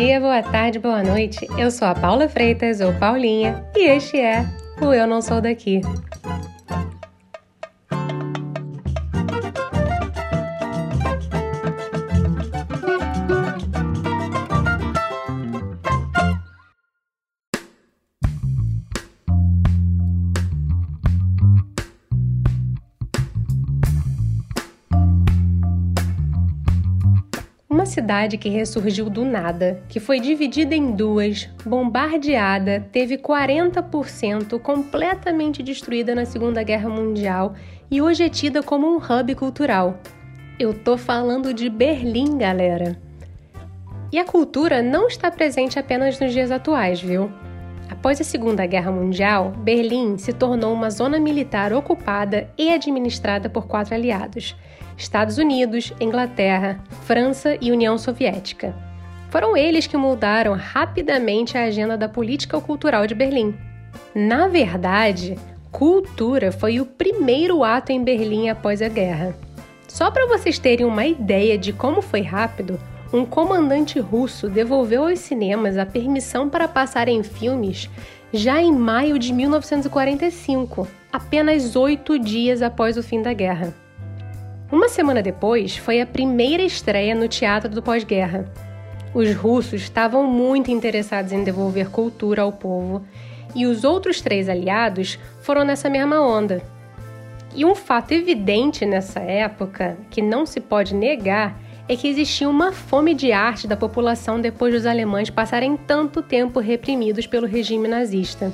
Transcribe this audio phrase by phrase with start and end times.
[0.00, 1.46] dia, boa tarde, boa noite.
[1.58, 4.46] Eu sou a Paula Freitas, ou Paulinha, e este é
[4.80, 5.82] o Eu Não Sou Daqui.
[27.90, 36.14] Cidade que ressurgiu do nada, que foi dividida em duas, bombardeada, teve 40% completamente destruída
[36.14, 37.54] na Segunda Guerra Mundial
[37.90, 39.98] e hoje é tida como um hub cultural.
[40.58, 42.96] Eu tô falando de Berlim, galera.
[44.12, 47.30] E a cultura não está presente apenas nos dias atuais, viu?
[47.88, 53.66] Após a Segunda Guerra Mundial, Berlim se tornou uma zona militar ocupada e administrada por
[53.66, 54.54] quatro aliados
[55.00, 58.74] Estados Unidos, Inglaterra, França e União Soviética.
[59.30, 63.54] Foram eles que moldaram rapidamente a agenda da política cultural de Berlim.
[64.14, 65.38] Na verdade,
[65.72, 69.34] cultura foi o primeiro ato em Berlim após a guerra.
[69.88, 72.78] Só para vocês terem uma ideia de como foi rápido,
[73.10, 77.88] um comandante russo devolveu aos cinemas a permissão para passarem filmes
[78.34, 83.74] já em maio de 1945, apenas oito dias após o fim da guerra.
[84.72, 88.44] Uma semana depois, foi a primeira estreia no teatro do pós-guerra.
[89.12, 93.04] Os russos estavam muito interessados em devolver cultura ao povo,
[93.52, 96.62] e os outros três aliados foram nessa mesma onda.
[97.52, 102.70] E um fato evidente nessa época, que não se pode negar, é que existia uma
[102.70, 108.52] fome de arte da população depois dos alemães passarem tanto tempo reprimidos pelo regime nazista.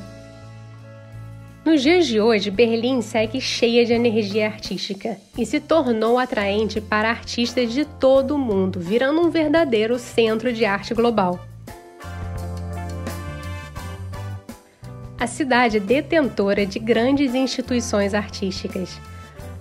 [1.67, 7.11] Nos dias de hoje, Berlim segue cheia de energia artística e se tornou atraente para
[7.11, 11.45] artistas de todo o mundo, virando um verdadeiro centro de arte global.
[15.19, 19.01] A cidade é detentora de grandes instituições artísticas,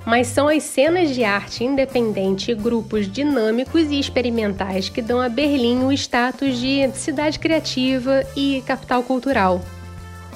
[0.05, 5.27] mas são as cenas de arte independente e grupos dinâmicos e experimentais que dão a
[5.27, 9.59] Berlim o status de cidade criativa e capital cultural.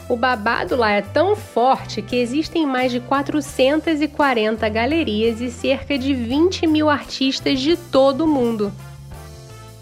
[0.09, 6.15] O babado lá é tão forte que existem mais de 440 galerias e cerca de
[6.15, 8.73] 20 mil artistas de todo o mundo.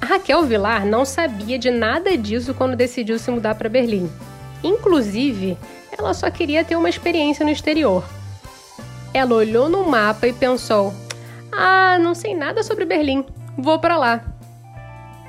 [0.01, 4.11] A Raquel Vilar não sabia de nada disso quando decidiu se mudar para Berlim.
[4.61, 5.57] Inclusive,
[5.97, 8.03] ela só queria ter uma experiência no exterior.
[9.13, 10.93] Ela olhou no mapa e pensou:
[11.49, 13.25] "Ah, não sei nada sobre Berlim.
[13.57, 14.36] Vou para lá."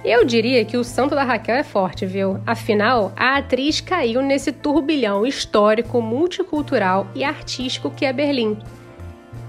[0.04, 2.40] Eu diria que o santo da Raquel é forte, viu?
[2.46, 8.56] Afinal, a atriz caiu nesse turbilhão histórico, multicultural e artístico que é Berlim.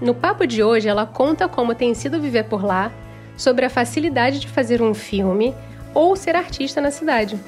[0.00, 2.90] No papo de hoje, ela conta como tem sido viver por lá,
[3.36, 5.54] sobre a facilidade de fazer um filme
[5.94, 7.38] ou ser artista na cidade.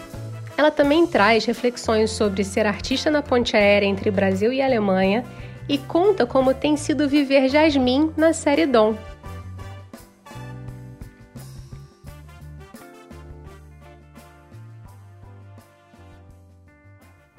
[0.56, 5.24] Ela também traz reflexões sobre ser artista na ponte aérea entre Brasil e Alemanha
[5.68, 8.94] e conta como tem sido viver Jasmine na série Dom,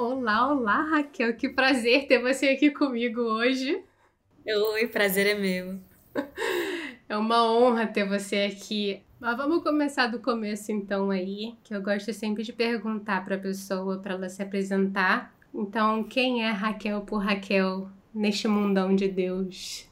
[0.06, 1.34] Olá, olá, Raquel.
[1.34, 3.82] Que prazer ter você aqui comigo hoje.
[4.46, 5.80] Oi, prazer é meu.
[7.08, 9.02] É uma honra ter você aqui.
[9.18, 13.40] Mas vamos começar do começo então aí, que eu gosto sempre de perguntar para a
[13.40, 15.34] pessoa para ela se apresentar.
[15.54, 19.88] Então, quem é Raquel por Raquel neste mundão de Deus?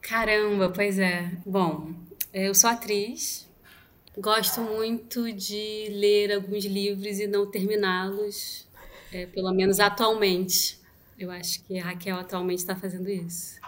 [0.00, 1.30] Caramba, pois é.
[1.44, 1.92] Bom,
[2.32, 3.46] eu sou atriz.
[4.16, 8.64] Gosto muito de ler alguns livros e não terminá-los
[9.14, 10.78] é, pelo menos atualmente.
[11.16, 13.60] Eu acho que a Raquel atualmente está fazendo isso.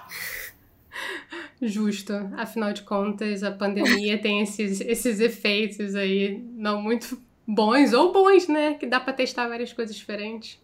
[1.63, 2.13] Justo.
[2.37, 8.49] Afinal de contas, a pandemia tem esses, esses efeitos aí não muito bons ou bons,
[8.49, 8.75] né?
[8.75, 10.61] Que dá para testar várias coisas diferentes.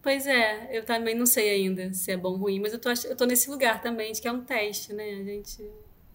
[0.00, 2.88] Pois é, eu também não sei ainda se é bom ou ruim, mas eu tô,
[2.88, 5.04] eu tô nesse lugar também, de que é um teste, né?
[5.04, 5.62] A gente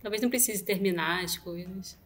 [0.02, 1.98] talvez não precise terminar as coisas.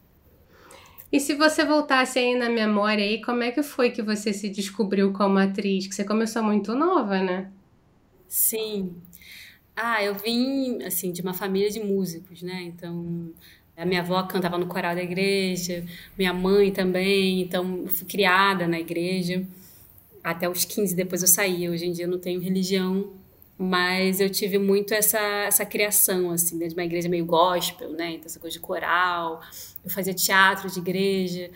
[1.12, 4.50] E se você voltasse aí na memória aí, como é que foi que você se
[4.50, 5.88] descobriu como atriz?
[5.88, 7.52] Que você começou muito nova, né?
[8.28, 8.96] Sim.
[9.76, 12.64] Ah, eu vim, assim, de uma família de músicos, né?
[12.64, 13.32] Então,
[13.76, 15.86] a minha avó cantava no coral da igreja,
[16.18, 19.46] minha mãe também, então fui criada na igreja.
[20.24, 21.70] Até os 15, depois eu saí.
[21.70, 23.14] Hoje em dia eu não tenho religião,
[23.58, 28.12] mas eu tive muito essa, essa criação, assim, dentro de uma igreja meio gospel, né?
[28.12, 29.42] Então, essa coisa de coral,
[29.84, 31.50] eu fazia teatro de igreja.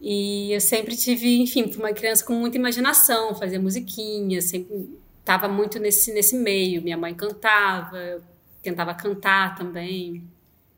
[0.00, 4.90] E eu sempre tive, enfim, uma criança com muita imaginação, fazia musiquinha, sempre
[5.20, 6.82] estava muito nesse, nesse meio.
[6.82, 8.20] Minha mãe cantava, eu
[8.60, 10.24] tentava cantar também.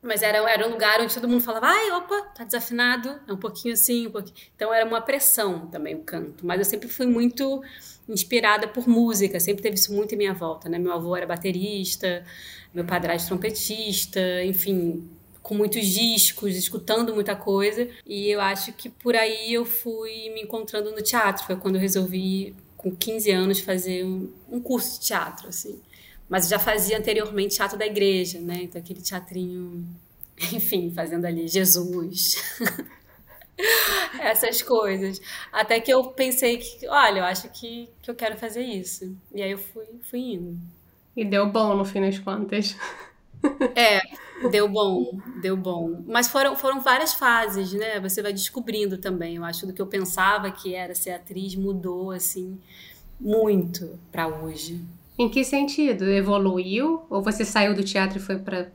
[0.01, 3.37] Mas era, era um lugar onde todo mundo falava, ai, opa, tá desafinado, é um
[3.37, 4.35] pouquinho assim, um pouquinho.
[4.55, 6.45] Então era uma pressão também o canto.
[6.45, 7.61] Mas eu sempre fui muito
[8.07, 10.77] inspirada por música, sempre teve isso muito em minha volta, né?
[10.77, 12.23] Meu avô era baterista,
[12.73, 15.09] meu padrasto trompetista, enfim,
[15.41, 17.87] com muitos discos, escutando muita coisa.
[18.05, 21.45] E eu acho que por aí eu fui me encontrando no teatro.
[21.45, 25.79] Foi quando eu resolvi, com 15 anos, fazer um, um curso de teatro, assim.
[26.29, 28.63] Mas eu já fazia anteriormente teatro da igreja, né?
[28.63, 29.85] Então aquele teatrinho,
[30.53, 32.35] enfim, fazendo ali Jesus.
[34.19, 35.21] Essas coisas.
[35.51, 39.15] Até que eu pensei que, olha, eu acho que, que eu quero fazer isso.
[39.33, 40.57] E aí eu fui, fui indo.
[41.15, 42.75] E deu bom no fim das contas.
[43.75, 44.01] É,
[44.49, 46.03] deu bom, deu bom.
[46.07, 47.99] Mas foram, foram várias fases, né?
[47.99, 49.35] Você vai descobrindo também.
[49.35, 52.59] Eu acho do que eu pensava que era ser atriz mudou, assim,
[53.19, 54.83] muito para hoje.
[55.17, 56.05] Em que sentido?
[56.05, 57.01] Evoluiu?
[57.09, 58.71] Ou você saiu do teatro e foi para,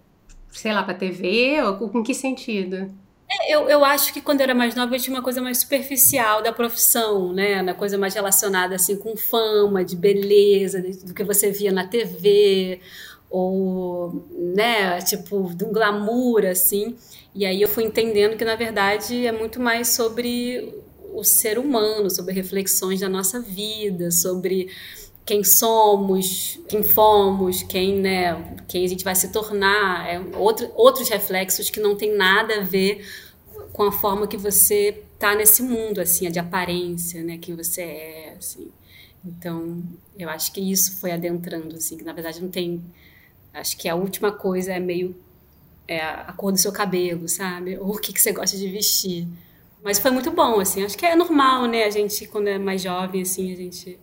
[0.51, 1.63] sei lá, para TV?
[1.63, 2.91] Ou em que sentido?
[3.31, 5.59] É, eu, eu acho que quando eu era mais nova eu tinha uma coisa mais
[5.59, 7.63] superficial da profissão, né?
[7.63, 12.81] Na coisa mais relacionada assim com fama, de beleza, do que você via na TV
[13.31, 16.95] ou, né, tipo, de um glamour assim.
[17.35, 20.83] E aí eu fui entendendo que na verdade é muito mais sobre
[21.15, 24.69] o ser humano, sobre reflexões da nossa vida, sobre
[25.25, 31.09] quem somos, quem fomos, quem, né, quem a gente vai se tornar, é outro, outros
[31.09, 33.07] reflexos que não tem nada a ver
[33.73, 38.35] com a forma que você tá nesse mundo, assim, de aparência, né, quem você é,
[38.37, 38.71] assim.
[39.25, 39.83] Então,
[40.19, 42.83] eu acho que isso foi adentrando, assim, que na verdade não tem,
[43.55, 45.15] acho que a última coisa é meio
[45.87, 47.77] é a cor do seu cabelo, sabe?
[47.77, 49.27] Ou o que, que você gosta de vestir.
[49.83, 52.83] Mas foi muito bom, assim, acho que é normal, né, a gente, quando é mais
[52.83, 53.99] jovem, assim, a gente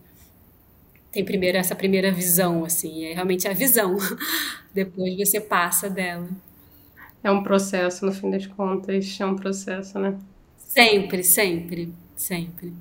[1.12, 3.96] tem primeiro essa primeira visão, assim, é realmente a visão.
[4.72, 6.28] Depois você passa dela.
[7.22, 10.16] É um processo, no fim das contas, é um processo, né?
[10.56, 12.72] Sempre, sempre, sempre.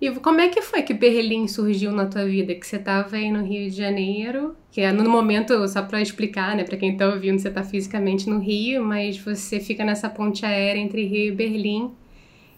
[0.00, 2.54] E como é que foi que Berlim surgiu na tua vida?
[2.54, 6.54] Que você estava aí no Rio de Janeiro, que é no momento, só para explicar,
[6.54, 10.46] né, para quem está ouvindo, você está fisicamente no Rio, mas você fica nessa ponte
[10.46, 11.90] aérea entre Rio e Berlim.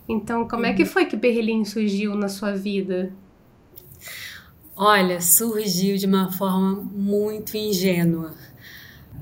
[0.06, 0.68] Então, como uhum.
[0.68, 0.88] é que uhum.
[0.88, 3.10] foi que Berlim surgiu na sua vida?
[4.82, 8.34] Olha, surgiu de uma forma muito ingênua.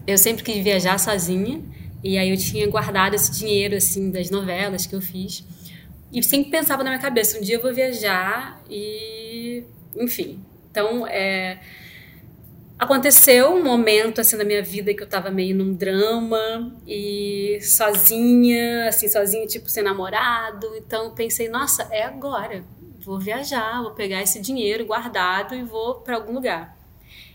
[0.06, 1.60] Eu sempre quis viajar sozinha
[2.00, 5.44] e aí eu tinha guardado esse dinheiro assim das novelas que eu fiz
[6.12, 9.64] e sempre pensava na minha cabeça um dia eu vou viajar e
[9.96, 10.40] enfim.
[10.70, 11.58] Então é,
[12.78, 18.88] aconteceu um momento assim na minha vida que eu tava meio num drama e sozinha,
[18.88, 20.69] assim sozinha tipo sem namorado.
[20.76, 22.62] Então pensei nossa é agora
[23.08, 26.76] vou viajar, vou pegar esse dinheiro guardado e vou para algum lugar.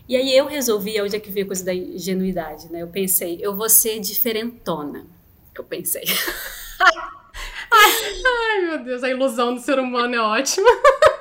[0.08, 2.82] E aí eu resolvi, onde é que veio a coisa da ingenuidade, né?
[2.82, 5.04] Eu pensei, eu vou ser diferentona.
[5.52, 6.04] Eu pensei.
[7.72, 10.70] ai, meu Deus, a ilusão do ser humano é ótima.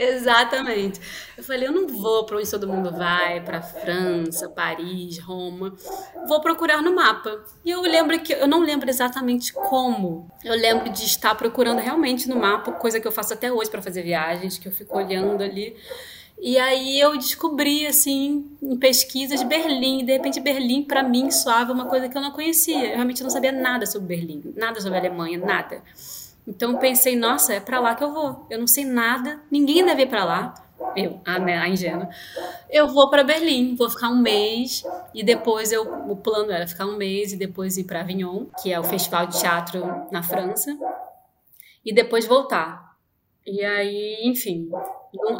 [0.00, 0.98] Exatamente.
[1.36, 5.74] Eu falei, eu não vou para onde todo mundo vai, para França, Paris, Roma.
[6.26, 7.44] Vou procurar no mapa.
[7.62, 10.30] E eu lembro que eu não lembro exatamente como.
[10.42, 13.82] Eu lembro de estar procurando realmente no mapa, coisa que eu faço até hoje para
[13.82, 15.76] fazer viagens, que eu fico olhando ali.
[16.40, 20.02] E aí eu descobri, assim, em pesquisas, Berlim.
[20.02, 22.86] De repente, Berlim, para mim, soava uma coisa que eu não conhecia.
[22.86, 25.82] Eu realmente não sabia nada sobre Berlim, nada sobre a Alemanha, nada.
[26.46, 28.46] Então pensei, nossa, é para lá que eu vou.
[28.50, 30.54] Eu não sei nada, ninguém deve ir para lá.
[30.96, 32.08] Eu, a, né, a ingênua.
[32.70, 34.82] Eu vou para Berlim, vou ficar um mês
[35.14, 38.72] e depois eu o plano era ficar um mês e depois ir para Avignon, que
[38.72, 40.76] é o festival de teatro na França,
[41.84, 42.96] e depois voltar.
[43.46, 44.70] E aí, enfim,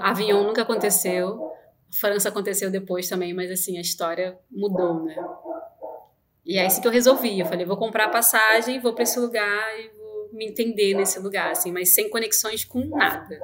[0.01, 1.51] Avignon nunca aconteceu.
[1.91, 5.17] França aconteceu depois também, mas assim, a história mudou, né?
[6.45, 7.39] E é isso que eu resolvi.
[7.39, 10.00] Eu falei, vou comprar a passagem, vou para esse lugar e
[10.33, 13.39] me entender nesse lugar, assim, mas sem conexões com nada.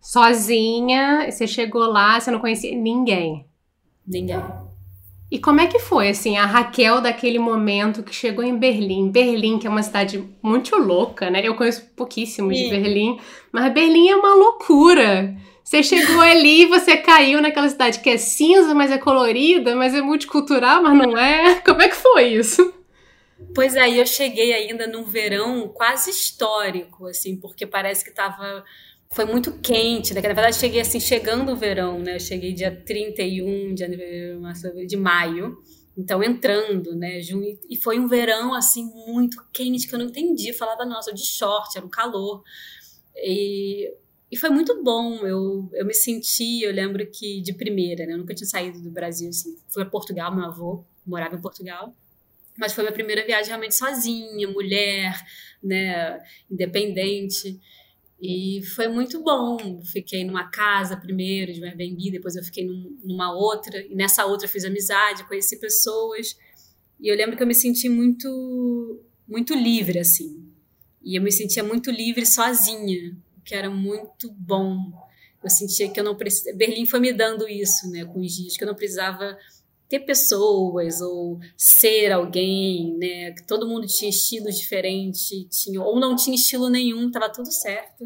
[0.00, 3.46] Sozinha, você chegou lá, você não conhecia ninguém.
[4.06, 4.40] Ninguém.
[5.30, 9.10] E como é que foi, assim, a Raquel daquele momento que chegou em Berlim?
[9.10, 11.40] Berlim, que é uma cidade muito louca, né?
[11.42, 12.62] Eu conheço pouquíssimo Sim.
[12.62, 13.18] de Berlim,
[13.50, 15.36] mas Berlim é uma loucura.
[15.64, 19.94] Você chegou ali e você caiu naquela cidade que é cinza, mas é colorida, mas
[19.94, 21.56] é multicultural, mas não é.
[21.56, 22.72] Como é que foi isso?
[23.54, 28.64] Pois aí é, eu cheguei ainda num verão quase histórico, assim, porque parece que tava
[29.10, 30.20] foi muito quente, né?
[30.20, 32.16] Na verdade, cheguei assim, chegando o verão, né?
[32.16, 35.58] Eu cheguei dia 31 de, de maio,
[35.96, 37.20] então entrando, né?
[37.20, 40.48] Junho, e foi um verão, assim, muito quente, que eu não entendi.
[40.48, 42.42] Eu falava, nossa, de short, era um calor.
[43.16, 43.94] E
[44.30, 45.24] e foi muito bom.
[45.26, 48.12] Eu, eu me senti, eu lembro que de primeira, né?
[48.14, 49.56] Eu nunca tinha saído do Brasil, assim.
[49.68, 51.94] Fui a Portugal, meu avô morava em Portugal.
[52.58, 55.14] Mas foi minha primeira viagem realmente sozinha, mulher,
[55.62, 56.20] né?
[56.50, 57.60] Independente.
[58.20, 59.82] E foi muito bom.
[59.84, 63.80] Fiquei numa casa primeiro, de Airbnb, depois eu fiquei num, numa outra.
[63.80, 66.36] E nessa outra eu fiz amizade, conheci pessoas.
[66.98, 70.46] E eu lembro que eu me senti muito, muito livre, assim.
[71.02, 74.92] E eu me sentia muito livre sozinha, que era muito bom.
[75.44, 76.56] Eu sentia que eu não precisava.
[76.56, 79.38] Berlim foi me dando isso, né, com os dias, que eu não precisava
[79.88, 83.32] ter pessoas ou ser alguém, né?
[83.32, 88.04] Que todo mundo tinha estilos diferentes, tinha ou não tinha estilo nenhum, tava tudo certo.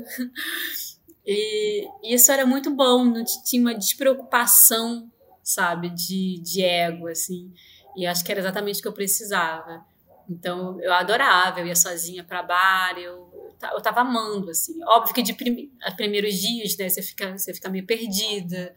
[1.33, 5.13] E, e isso era muito bom, não tinha uma despreocupação,
[5.45, 7.53] sabe, de, de ego, assim.
[7.95, 9.85] E acho que era exatamente o que eu precisava.
[10.29, 13.31] Então eu adorava, eu ia sozinha para bar, eu
[13.69, 14.83] eu tava amando, assim.
[14.85, 18.75] Óbvio que de prim primeiros dias, né, você fica, você fica meio perdida,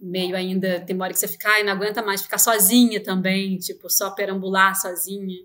[0.00, 3.90] meio ainda, tem hora que você fica, ai, não aguenta mais ficar sozinha também, tipo,
[3.90, 5.44] só perambular sozinha.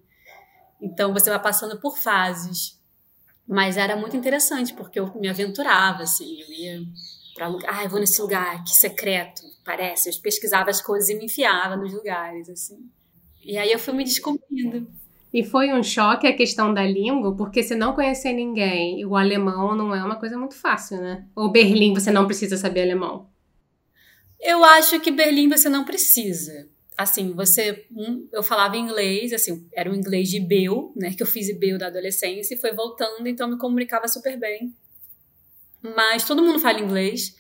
[0.82, 2.80] Então você vai passando por fases.
[3.48, 6.82] Mas era muito interessante, porque eu me aventurava, assim, eu ia
[7.36, 10.10] para lugar, ai, vou nesse lugar, que secreto, parece.
[10.10, 12.78] Eu pesquisava as coisas e me enfiava nos lugares, assim.
[13.44, 14.88] E aí eu fui me descobrindo.
[15.34, 19.76] E foi um choque a questão da língua, porque se não conhecer ninguém, o alemão
[19.76, 21.26] não é uma coisa muito fácil, né?
[21.36, 23.33] Ou Berlim você não precisa saber alemão?
[24.44, 26.68] Eu acho que Berlim você não precisa.
[26.98, 27.86] Assim, você.
[28.32, 31.14] eu falava inglês, assim, era um inglês de Beu, né?
[31.14, 34.76] Que eu fiz Beu da adolescência e foi voltando, então me comunicava super bem.
[35.82, 37.36] Mas todo mundo fala inglês.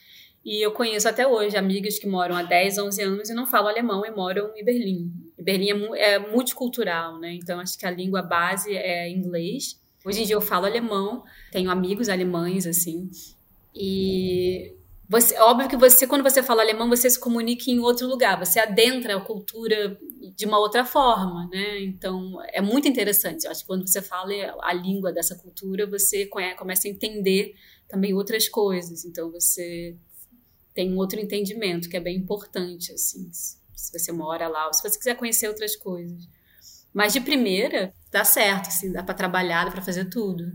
[0.45, 3.69] E eu conheço até hoje amigas que moram há 10, 11 anos e não falam
[3.69, 5.11] alemão e moram em Berlim.
[5.37, 7.33] Berlim é, é multicultural, né?
[7.33, 9.79] Então acho que a língua base é inglês.
[10.05, 13.09] Hoje em dia eu falo alemão, tenho amigos alemães, assim.
[13.73, 14.73] E
[15.07, 18.59] você, óbvio que você, quando você fala alemão, você se comunica em outro lugar, você
[18.59, 19.97] adentra a cultura
[20.35, 21.81] de uma outra forma, né?
[21.81, 23.45] Então é muito interessante.
[23.45, 24.31] Eu acho que quando você fala
[24.61, 27.55] a língua dessa cultura, você começa a entender
[27.87, 29.05] também outras coisas.
[29.05, 29.95] Então você
[30.73, 33.29] tem um outro entendimento que é bem importante, assim
[33.83, 36.27] se você mora lá, ou se você quiser conhecer outras coisas.
[36.93, 40.53] Mas de primeira, dá certo, assim, dá para trabalhar, dá para fazer tudo.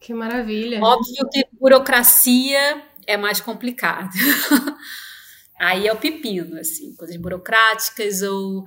[0.00, 0.80] Que maravilha.
[0.82, 4.10] Óbvio que burocracia é mais complicado.
[5.58, 8.64] Aí é o pepino, assim, coisas burocráticas ou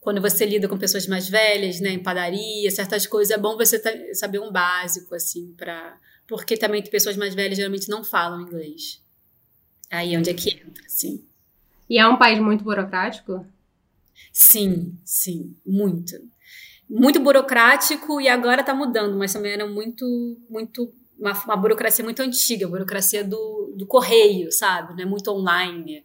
[0.00, 3.80] quando você lida com pessoas mais velhas, né, em padaria, certas coisas, é bom você
[4.14, 9.02] saber um básico, assim, para porque também pessoas mais velhas geralmente não falam inglês.
[9.90, 11.24] Aí é onde é que entra, assim.
[11.88, 13.46] E é um país muito burocrático?
[14.32, 16.16] Sim, sim, muito.
[16.88, 20.92] Muito burocrático e agora está mudando, mas também era muito, muito
[21.24, 24.94] uma, uma, burocracia muito antiga, a burocracia do, do correio, sabe?
[24.94, 25.04] Né?
[25.04, 26.04] Muito online,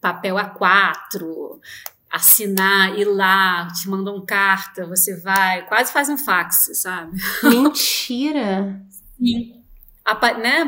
[0.00, 1.58] papel A4,
[2.10, 7.16] assinar, ir lá, te mandam carta, você vai, quase faz um fax, sabe?
[7.42, 8.80] Mentira!
[9.18, 9.62] Sim
[10.04, 10.64] a, né,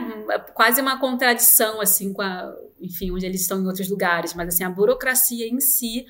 [0.55, 4.65] quase uma contradição assim com a, enfim, onde eles estão em outros lugares, mas assim
[4.65, 6.07] a burocracia em si,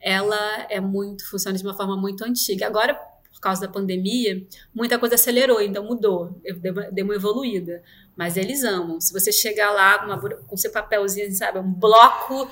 [0.00, 2.66] ela é muito funciona de uma forma muito antiga.
[2.66, 2.98] Agora,
[3.38, 6.40] por causa da pandemia, muita coisa acelerou, então mudou,
[6.92, 7.82] deu uma evoluída.
[8.16, 9.00] Mas eles amam.
[9.00, 12.50] Se você chegar lá com, uma, com seu papelzinho, sabe, um bloco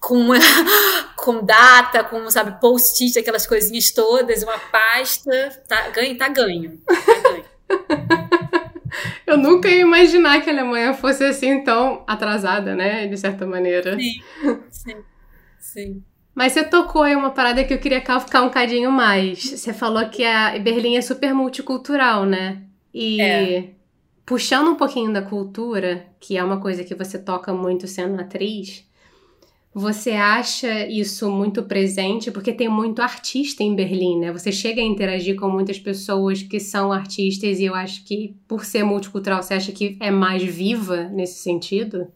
[0.00, 0.28] com,
[1.14, 6.80] com data, com, sabe, post-it, aquelas coisinhas todas, uma pasta, tá ganho, tá ganho.
[6.86, 7.44] Tá ganho.
[9.26, 13.06] Eu nunca ia imaginar que a Alemanha fosse assim tão atrasada, né?
[13.06, 13.94] De certa maneira.
[13.98, 14.22] Sim,
[14.70, 15.04] sim,
[15.58, 16.04] sim.
[16.38, 19.42] Mas você tocou aí uma parada que eu queria ficar um cadinho mais.
[19.42, 22.62] Você falou que a Berlim é super multicultural, né?
[22.94, 23.70] E é.
[24.24, 28.88] puxando um pouquinho da cultura, que é uma coisa que você toca muito sendo atriz,
[29.74, 32.30] você acha isso muito presente?
[32.30, 34.30] Porque tem muito artista em Berlim, né?
[34.30, 38.64] Você chega a interagir com muitas pessoas que são artistas e eu acho que, por
[38.64, 42.06] ser multicultural, você acha que é mais viva nesse sentido?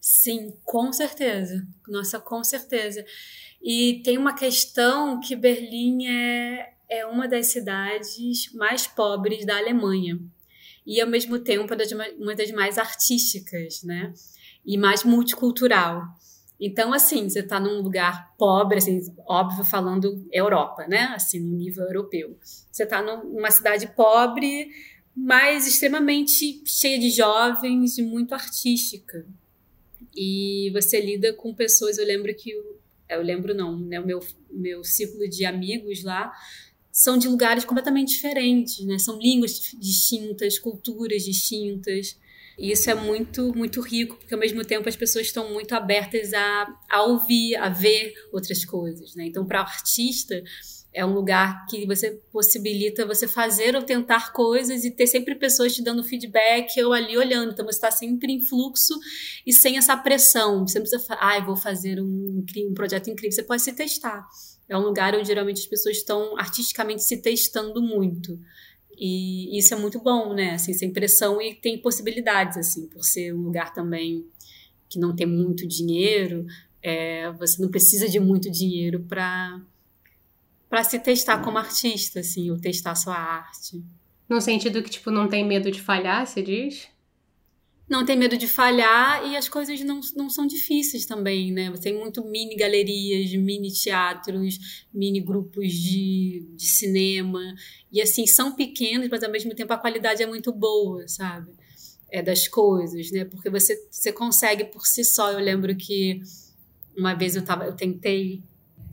[0.00, 1.64] Sim, com certeza.
[1.86, 3.04] Nossa, com certeza.
[3.62, 10.18] E tem uma questão que Berlim é, é uma das cidades mais pobres da Alemanha.
[10.84, 11.72] E, ao mesmo tempo,
[12.18, 14.12] uma das mais artísticas, né?
[14.66, 16.02] E mais multicultural.
[16.58, 21.12] Então, assim, você está num lugar pobre, assim, óbvio, falando Europa, né?
[21.14, 22.36] Assim, no nível europeu.
[22.40, 24.70] Você está numa cidade pobre,
[25.14, 29.24] mas extremamente cheia de jovens e muito artística.
[30.16, 32.52] E você lida com pessoas, eu lembro que
[33.14, 36.32] eu lembro não, né, o meu meu círculo de amigos lá
[36.92, 38.98] são de lugares completamente diferentes, né?
[38.98, 42.18] São línguas distintas, culturas distintas.
[42.58, 46.34] E isso é muito, muito rico, porque ao mesmo tempo as pessoas estão muito abertas
[46.34, 49.24] a, a ouvir, a ver outras coisas, né?
[49.24, 50.44] Então, para o artista,
[50.94, 55.74] é um lugar que você possibilita você fazer ou tentar coisas e ter sempre pessoas
[55.74, 57.52] te dando feedback ou ali olhando.
[57.52, 58.98] Então você está sempre em fluxo
[59.46, 60.66] e sem essa pressão.
[60.66, 63.32] Você não precisa falar, ah, vou fazer um, um projeto incrível.
[63.32, 64.26] Você pode se testar.
[64.68, 68.38] É um lugar onde geralmente as pessoas estão artisticamente se testando muito.
[68.96, 70.52] E isso é muito bom, né?
[70.52, 74.26] Assim, sem pressão e tem possibilidades, assim, por ser um lugar também
[74.90, 76.44] que não tem muito dinheiro.
[76.82, 79.60] É, você não precisa de muito dinheiro para
[80.72, 83.84] para se testar como artista, assim, ou testar sua arte.
[84.26, 86.88] No sentido que, tipo, não tem medo de falhar, você diz?
[87.86, 91.70] Não tem medo de falhar e as coisas não, não são difíceis também, né?
[91.70, 97.54] Você tem muito mini galerias, mini teatros, mini grupos de, de cinema.
[97.92, 101.52] E, assim, são pequenos, mas ao mesmo tempo a qualidade é muito boa, sabe?
[102.10, 103.26] É das coisas, né?
[103.26, 105.32] Porque você, você consegue por si só.
[105.32, 106.22] Eu lembro que
[106.96, 108.42] uma vez eu, tava, eu tentei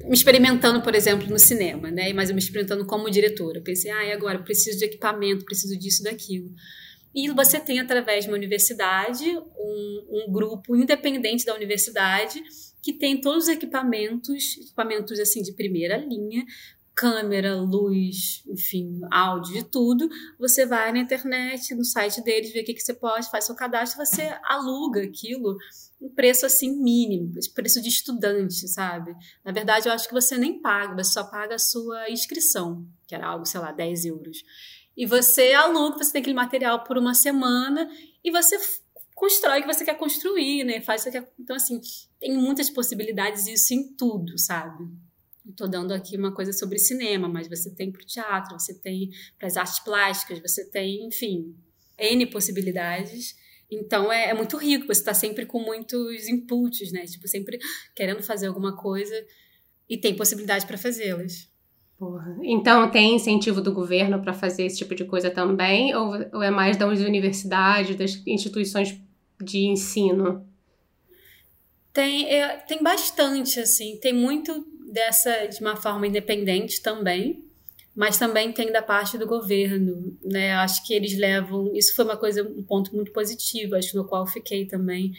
[0.03, 2.11] me experimentando, por exemplo, no cinema, né?
[2.13, 3.59] Mas eu me experimentando como diretora.
[3.59, 4.39] Eu pensei, ah, e agora?
[4.39, 6.51] Preciso de equipamento, preciso disso, daquilo.
[7.13, 12.41] E você tem, através de uma universidade, um, um grupo independente da universidade
[12.81, 16.45] que tem todos os equipamentos, equipamentos assim de primeira linha,
[16.95, 20.09] câmera, luz, enfim, áudio, de tudo.
[20.37, 23.55] Você vai na internet, no site deles, vê o que, que você pode, faz seu
[23.55, 25.57] cadastro, você aluga aquilo
[26.01, 29.13] um preço assim mínimo, preço de estudante, sabe?
[29.43, 33.13] Na verdade, eu acho que você nem paga, você só paga a sua inscrição, que
[33.13, 34.43] era algo, sei lá, 10 euros.
[34.95, 37.89] E você aluga, você tem aquele material por uma semana
[38.23, 38.57] e você
[39.13, 40.79] constrói o que você quer construir, né?
[40.81, 41.31] Faz o que quer...
[41.37, 41.81] Então, assim,
[42.19, 44.87] tem muitas possibilidades isso em tudo, sabe?
[45.45, 49.09] Estou dando aqui uma coisa sobre cinema, mas você tem para o teatro, você tem
[49.37, 51.55] para as artes plásticas, você tem, enfim,
[51.97, 53.35] N possibilidades.
[53.71, 57.05] Então é, é muito rico, você está sempre com muitos inputs, né?
[57.05, 57.59] Tipo, sempre
[57.95, 59.15] querendo fazer alguma coisa
[59.87, 61.49] e tem possibilidade para fazê-las.
[62.43, 65.93] Então tem incentivo do governo para fazer esse tipo de coisa também?
[65.95, 68.97] Ou, ou é mais das universidades, das instituições
[69.41, 70.47] de ensino?
[71.91, 73.97] Tem, é, tem bastante, assim.
[73.97, 77.43] Tem muito dessa de uma forma independente também,
[77.99, 80.53] mas também tem da parte do governo, né?
[80.53, 84.25] Acho que eles levam, isso foi uma coisa, um ponto muito positivo, acho no qual
[84.25, 85.11] fiquei também,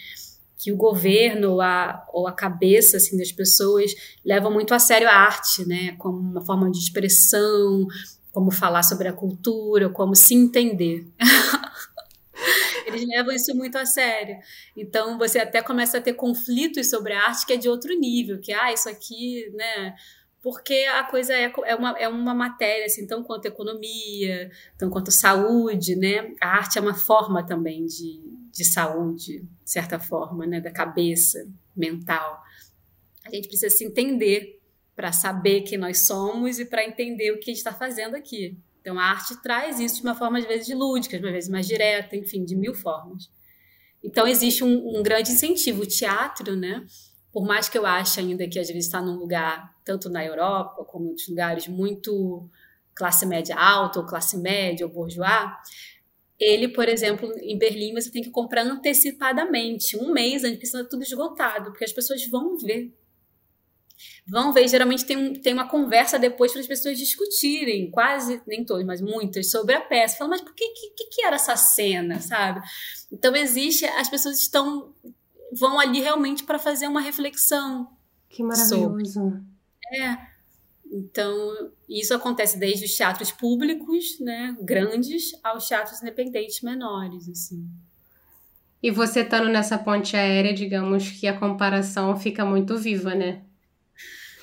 [0.56, 3.92] que o governo ou a, ou a cabeça assim das pessoas
[4.24, 5.94] levam muito a sério a arte, né?
[5.98, 7.86] Como uma forma de expressão,
[8.32, 11.06] como falar sobre a cultura, como se entender.
[12.86, 14.38] Eles levam isso muito a sério.
[14.74, 18.40] Então você até começa a ter conflitos sobre a arte que é de outro nível,
[18.40, 19.94] que ah, isso aqui, né?
[20.42, 25.10] Porque a coisa é, é, uma, é uma matéria, assim, tão quanto economia, tão quanto
[25.10, 26.34] saúde, né?
[26.40, 30.60] A arte é uma forma também de, de saúde, de certa forma, né?
[30.60, 32.42] Da cabeça, mental.
[33.24, 34.58] A gente precisa se entender
[34.96, 38.56] para saber quem nós somos e para entender o que a gente está fazendo aqui.
[38.80, 42.16] Então a arte traz isso de uma forma, às vezes, lúdica, às vezes mais direta,
[42.16, 43.30] enfim, de mil formas.
[44.02, 45.82] Então existe um, um grande incentivo.
[45.82, 46.84] O teatro, né?
[47.32, 50.84] Por mais que eu ache ainda que às vezes está num lugar, tanto na Europa
[50.84, 52.48] como em outros lugares, muito
[52.94, 55.50] classe média alta, ou classe média, ou bourgeois,
[56.38, 61.02] ele, por exemplo, em Berlim, você tem que comprar antecipadamente, um mês antes, precisa tudo
[61.02, 62.92] esgotado, porque as pessoas vão ver
[64.26, 68.64] vão ver, geralmente tem, um, tem uma conversa depois para as pessoas discutirem, quase, nem
[68.64, 70.16] todas, mas muitas, sobre a peça.
[70.16, 72.60] Falam, mas por que, que, que era essa cena, sabe?
[73.12, 74.94] Então existe, as pessoas estão,
[75.52, 77.90] vão ali realmente para fazer uma reflexão.
[78.28, 79.12] Que maravilhoso.
[79.12, 79.42] Sobre.
[79.92, 80.30] É.
[80.92, 87.64] Então, isso acontece desde os teatros públicos, né, grandes, aos teatros independentes menores, assim.
[88.82, 93.44] E você estando nessa ponte aérea, digamos que a comparação fica muito viva, né?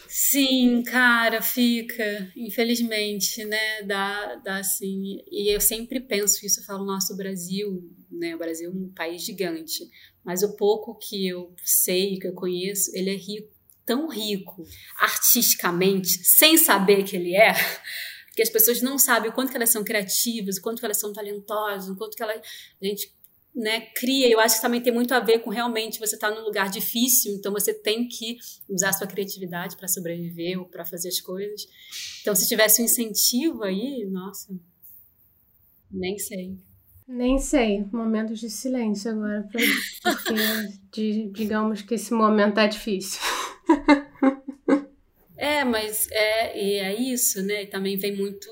[0.07, 3.83] Sim, cara, fica, infelizmente, né?
[3.83, 5.21] Dá, dá assim.
[5.29, 8.35] E eu sempre penso isso, eu falo, nosso Brasil, né?
[8.35, 9.89] O Brasil é um país gigante,
[10.27, 13.49] mas o pouco que eu sei, que eu conheço, ele é rico,
[13.85, 17.53] tão rico artisticamente, sem saber que ele é,
[18.35, 20.99] que as pessoas não sabem o quanto que elas são criativas, o quanto que elas
[20.99, 22.41] são talentosas, o quanto que elas,
[22.81, 23.09] a gente
[23.55, 24.27] né, cria.
[24.27, 26.69] Eu acho que também tem muito a ver com realmente você estar tá num lugar
[26.69, 28.37] difícil, então você tem que
[28.67, 31.69] usar a sua criatividade para sobreviver ou para fazer as coisas.
[32.19, 34.53] Então, se tivesse um incentivo aí, nossa,
[35.89, 36.57] nem sei.
[37.07, 37.85] Nem sei.
[37.91, 39.61] Momentos de silêncio agora, pra,
[40.03, 40.33] porque
[40.91, 43.21] de, digamos que esse momento é difícil.
[45.37, 47.63] é, mas é, e é isso, né?
[47.63, 48.47] E também vem muito,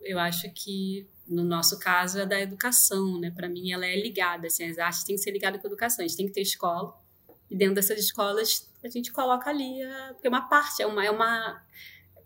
[0.00, 3.30] eu acho que no nosso caso, é da educação, né?
[3.30, 6.04] Para mim, ela é ligada, assim, as artes têm que ser ligadas com a educação.
[6.04, 6.92] A gente tem que ter escola,
[7.50, 11.04] e dentro dessas escolas a gente coloca ali, a, porque é uma parte, é uma,
[11.04, 11.62] é uma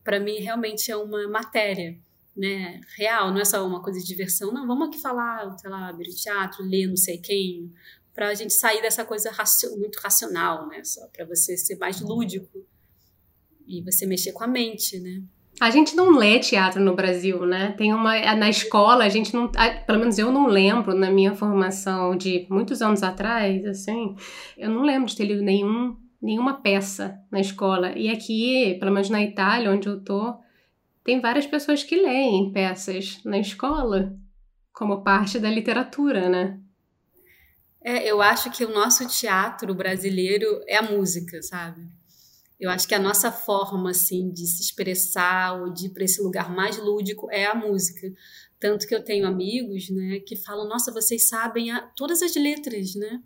[0.04, 1.98] para mim, realmente é uma matéria,
[2.36, 2.80] né?
[2.96, 4.52] Real, não é só uma coisa de diversão.
[4.52, 7.72] Não, vamos aqui falar, sei lá, abrir teatro, ler não sei quem,
[8.14, 10.82] para a gente sair dessa coisa racio, muito racional, né?
[10.84, 12.64] Só para você ser mais lúdico
[13.66, 15.22] e você mexer com a mente, né?
[15.60, 17.72] A gente não lê teatro no Brasil, né?
[17.78, 19.50] Tem uma na escola a gente não,
[19.86, 24.16] pelo menos eu não lembro na minha formação de muitos anos atrás, assim,
[24.58, 27.92] eu não lembro de ter lido nenhum nenhuma peça na escola.
[27.96, 30.34] E aqui, pelo menos na Itália, onde eu tô,
[31.04, 34.16] tem várias pessoas que leem peças na escola
[34.72, 36.58] como parte da literatura, né?
[37.82, 41.82] É, eu acho que o nosso teatro brasileiro é a música, sabe?
[42.58, 46.22] Eu acho que a nossa forma assim de se expressar ou de ir para esse
[46.22, 48.10] lugar mais lúdico é a música.
[48.58, 52.94] Tanto que eu tenho amigos, né, que falam: "Nossa, vocês sabem a, todas as letras,
[52.94, 53.20] né?"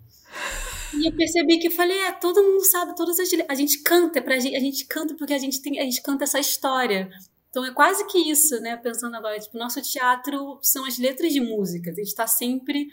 [0.94, 3.50] E eu percebi que eu falei: "É, todo mundo sabe todas as letras.
[3.50, 6.02] A gente canta para a gente, a gente canta porque a gente tem, a gente
[6.02, 7.08] canta essa história.
[7.50, 8.76] Então é quase que isso, né?
[8.76, 11.90] Pensando agora, tipo, nosso teatro são as letras de música.
[11.90, 12.88] A gente está sempre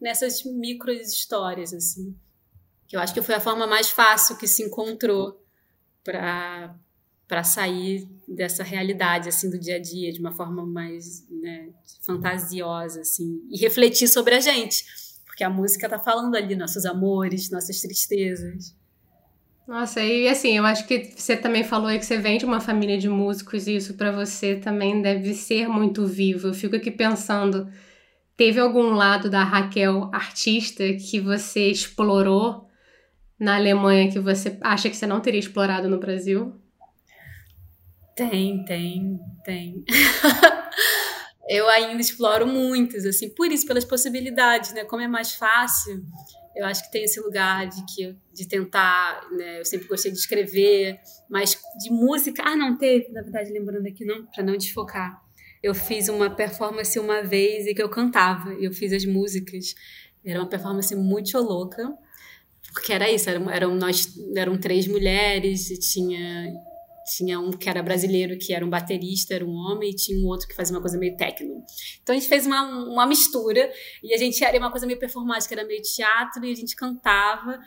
[0.00, 2.14] nessas micro histórias assim.
[2.86, 5.42] Que eu acho que foi a forma mais fácil que se encontrou
[6.04, 6.74] para
[7.28, 13.00] para sair dessa realidade assim do dia a dia de uma forma mais né, fantasiosa
[13.00, 14.84] assim e refletir sobre a gente
[15.24, 18.76] porque a música tá falando ali nossos amores nossas tristezas
[19.66, 22.60] nossa e assim eu acho que você também falou aí que você vem de uma
[22.60, 26.90] família de músicos e isso para você também deve ser muito vivo eu fico aqui
[26.90, 27.68] pensando
[28.36, 32.66] teve algum lado da Raquel artista que você explorou
[33.38, 36.54] na Alemanha que você acha que você não teria explorado no Brasil?
[38.16, 39.84] Tem, tem, tem.
[41.50, 44.84] eu ainda exploro muitos, assim, por isso, pelas possibilidades, né?
[44.84, 46.02] Como é mais fácil,
[46.56, 49.60] eu acho que tem esse lugar de que de tentar, né?
[49.60, 54.04] Eu sempre gostei de escrever, mas de música, ah, não teve, na verdade, lembrando aqui
[54.04, 55.22] não, para não desfocar.
[55.62, 59.74] Eu fiz uma performance uma vez e que eu cantava, eu fiz as músicas.
[60.24, 61.96] Era uma performance muito louca
[62.76, 66.52] porque era isso, eram, eram nós eram três mulheres e tinha
[67.14, 70.26] tinha um que era brasileiro que era um baterista, era um homem, e tinha um
[70.26, 71.62] outro que fazia uma coisa meio técnico.
[72.02, 73.70] Então a gente fez uma, uma mistura
[74.02, 77.58] e a gente era uma coisa meio performática, era meio teatro e a gente cantava.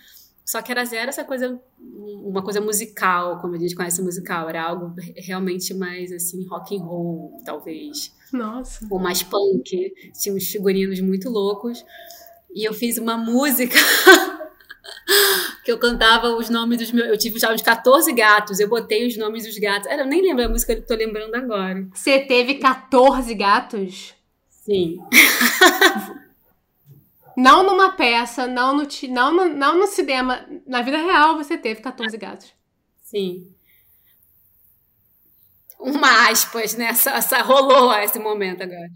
[0.45, 4.63] Só que era zero essa coisa, uma coisa musical, como a gente conhece musical, era
[4.63, 8.11] algo realmente mais assim, rock and roll, talvez.
[8.33, 8.87] Nossa.
[8.89, 11.85] Ou mais punk, tinha uns figurinos muito loucos.
[12.53, 13.75] E eu fiz uma música
[15.69, 17.07] que eu cantava os nomes dos meus.
[17.07, 19.87] Eu tive já uns 14 gatos, eu botei os nomes dos gatos.
[19.87, 21.87] Era, eu nem lembro a música que eu tô lembrando agora.
[21.93, 24.15] Você teve 14 gatos?
[24.49, 24.97] Sim.
[27.37, 30.43] não numa peça, não no, não, no, não no cinema.
[30.65, 32.51] Na vida real você teve 14 gatos.
[33.03, 33.53] Sim.
[35.79, 36.85] Uma aspas, né?
[36.85, 38.89] Essa, essa, rolou esse momento agora.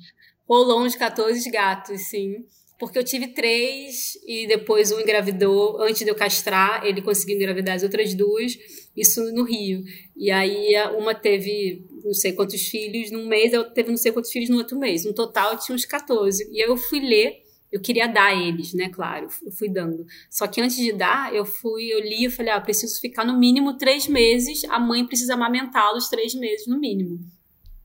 [0.49, 2.43] Rolou uns 14 gatos, sim
[2.79, 7.75] porque eu tive três e depois um engravidou antes de eu castrar, ele conseguiu engravidar
[7.75, 8.57] as outras duas,
[8.95, 9.83] isso no Rio.
[10.15, 14.31] E aí uma teve não sei quantos filhos num mês, eu teve não sei quantos
[14.31, 15.05] filhos no outro mês.
[15.05, 16.49] No total tinha uns 14.
[16.51, 20.05] E aí eu fui ler, eu queria dar eles, né, claro, eu fui dando.
[20.29, 23.37] Só que antes de dar, eu fui, eu li, eu falei, ah, preciso ficar no
[23.39, 27.19] mínimo três meses, a mãe precisa amamentá-los três meses no mínimo.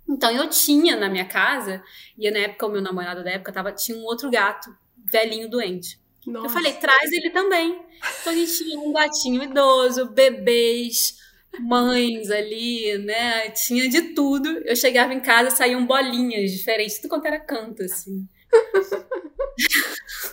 [0.09, 1.83] Então eu tinha na minha casa,
[2.17, 6.01] e na época o meu namorado da época tava, tinha um outro gato velhinho doente.
[6.27, 6.47] Nossa.
[6.47, 7.81] Eu falei, traz ele também.
[8.21, 11.17] Então a gente tinha um gatinho idoso, bebês,
[11.61, 13.51] mães ali, né?
[13.51, 14.49] Tinha de tudo.
[14.65, 18.29] Eu chegava em casa, saíam bolinhas diferentes, tudo quanto era canto, assim.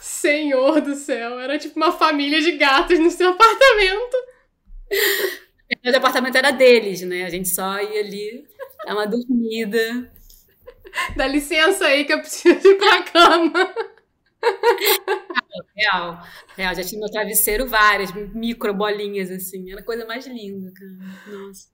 [0.01, 4.17] Senhor do céu, era tipo uma família de gatos no seu apartamento.
[5.83, 7.25] O apartamento era deles, né?
[7.25, 8.45] A gente só ia ali,
[8.85, 10.11] dar uma dormida.
[11.15, 13.73] Dá licença aí que eu preciso ir pra cama.
[15.75, 16.21] Real,
[16.55, 16.75] real.
[16.75, 19.71] Já tinha no travesseiro várias micro bolinhas assim.
[19.71, 21.37] Era a coisa mais linda, cara.
[21.37, 21.67] Nossa.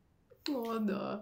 [0.43, 1.21] Toda.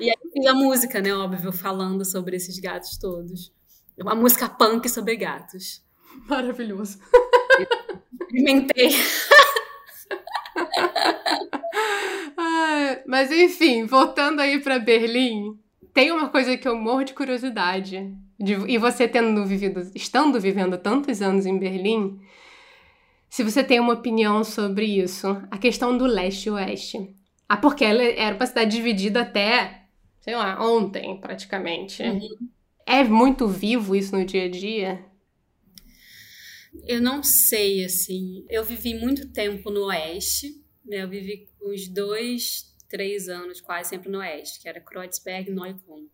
[0.00, 1.14] E aí fiz a música, né?
[1.14, 3.52] Óbvio, falando sobre esses gatos todos.
[3.98, 5.82] Uma música punk sobre gatos.
[6.28, 6.98] Maravilhoso.
[8.20, 8.90] Experimentei.
[13.06, 15.58] mas enfim, voltando aí para Berlim,
[15.92, 18.14] tem uma coisa que eu morro de curiosidade.
[18.38, 22.20] De, e você tendo vivido, estando vivendo tantos anos em Berlim,
[23.28, 27.14] se você tem uma opinião sobre isso, a questão do leste e oeste.
[27.48, 29.84] Ah, porque ela era uma cidade dividida até,
[30.20, 32.02] sei lá, ontem, praticamente.
[32.02, 32.48] Uhum.
[32.84, 35.04] É muito vivo isso no dia a dia?
[36.84, 38.44] Eu não sei, assim.
[38.48, 41.02] Eu vivi muito tempo no Oeste, né?
[41.02, 46.06] Eu vivi uns dois, três anos quase sempre no Oeste, que era Kreuzberg e Neukölln,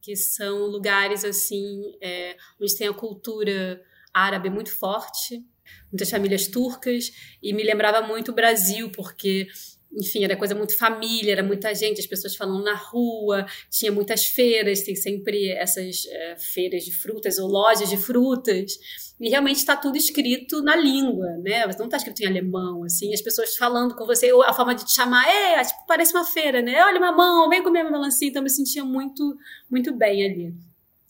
[0.00, 3.82] que são lugares, assim, é, onde tem a cultura
[4.12, 5.44] árabe muito forte,
[5.90, 7.10] muitas famílias turcas,
[7.42, 9.48] e me lembrava muito o Brasil, porque
[9.96, 14.26] enfim, era coisa muito família, era muita gente, as pessoas falando na rua, tinha muitas
[14.26, 18.78] feiras, tem sempre essas é, feiras de frutas ou lojas de frutas,
[19.18, 21.66] e realmente está tudo escrito na língua, né?
[21.78, 24.84] Não está escrito em alemão, assim, as pessoas falando com você, ou a forma de
[24.84, 26.84] te chamar, é, tipo, parece uma feira, né?
[26.84, 29.36] Olha, mamão, vem comer minha melancia, então eu me sentia muito,
[29.70, 30.54] muito bem ali.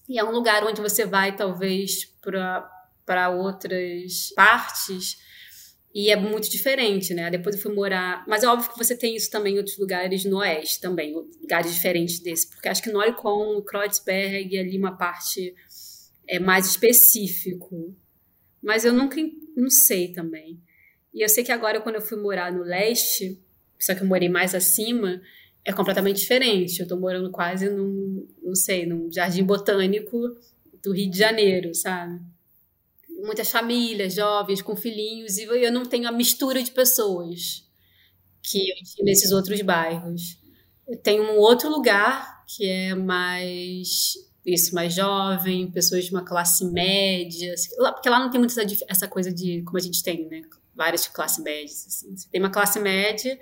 [0.09, 2.09] E é um lugar onde você vai, talvez,
[3.05, 5.26] para outras partes
[5.99, 7.31] e é muito diferente, né?
[7.31, 8.23] Depois eu fui morar.
[8.29, 11.73] Mas é óbvio que você tem isso também em outros lugares no Oeste também, lugares
[11.73, 12.51] diferentes desse.
[12.51, 15.55] Porque acho que Neukölln, Kreuzberg, ali uma parte
[16.29, 17.97] é mais específico.
[18.63, 19.17] Mas eu nunca
[19.57, 20.61] não sei também.
[21.15, 23.43] E eu sei que agora, quando eu fui morar no leste,
[23.81, 25.23] só que eu morei mais acima,
[25.65, 26.79] é completamente diferente.
[26.79, 30.37] Eu tô morando quase num, não sei, num jardim botânico
[30.83, 32.21] do Rio de Janeiro, sabe?
[33.17, 37.65] Muitas famílias jovens com filhinhos e eu não tenho a mistura de pessoas
[38.43, 40.39] que eu tinha nesses outros bairros.
[40.87, 46.65] Eu tenho um outro lugar que é mais isso, mais jovem, pessoas de uma classe
[46.65, 50.29] média, assim, porque lá não tem muito essa, essa coisa de como a gente tem,
[50.29, 50.43] né?
[50.73, 51.85] Várias classes médias.
[51.87, 52.17] Assim.
[52.17, 53.37] Você tem uma classe média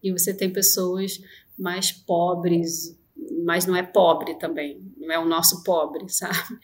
[0.00, 1.20] e você tem pessoas
[1.58, 2.96] mais pobres,
[3.44, 6.58] mas não é pobre também, não é o nosso pobre, sabe?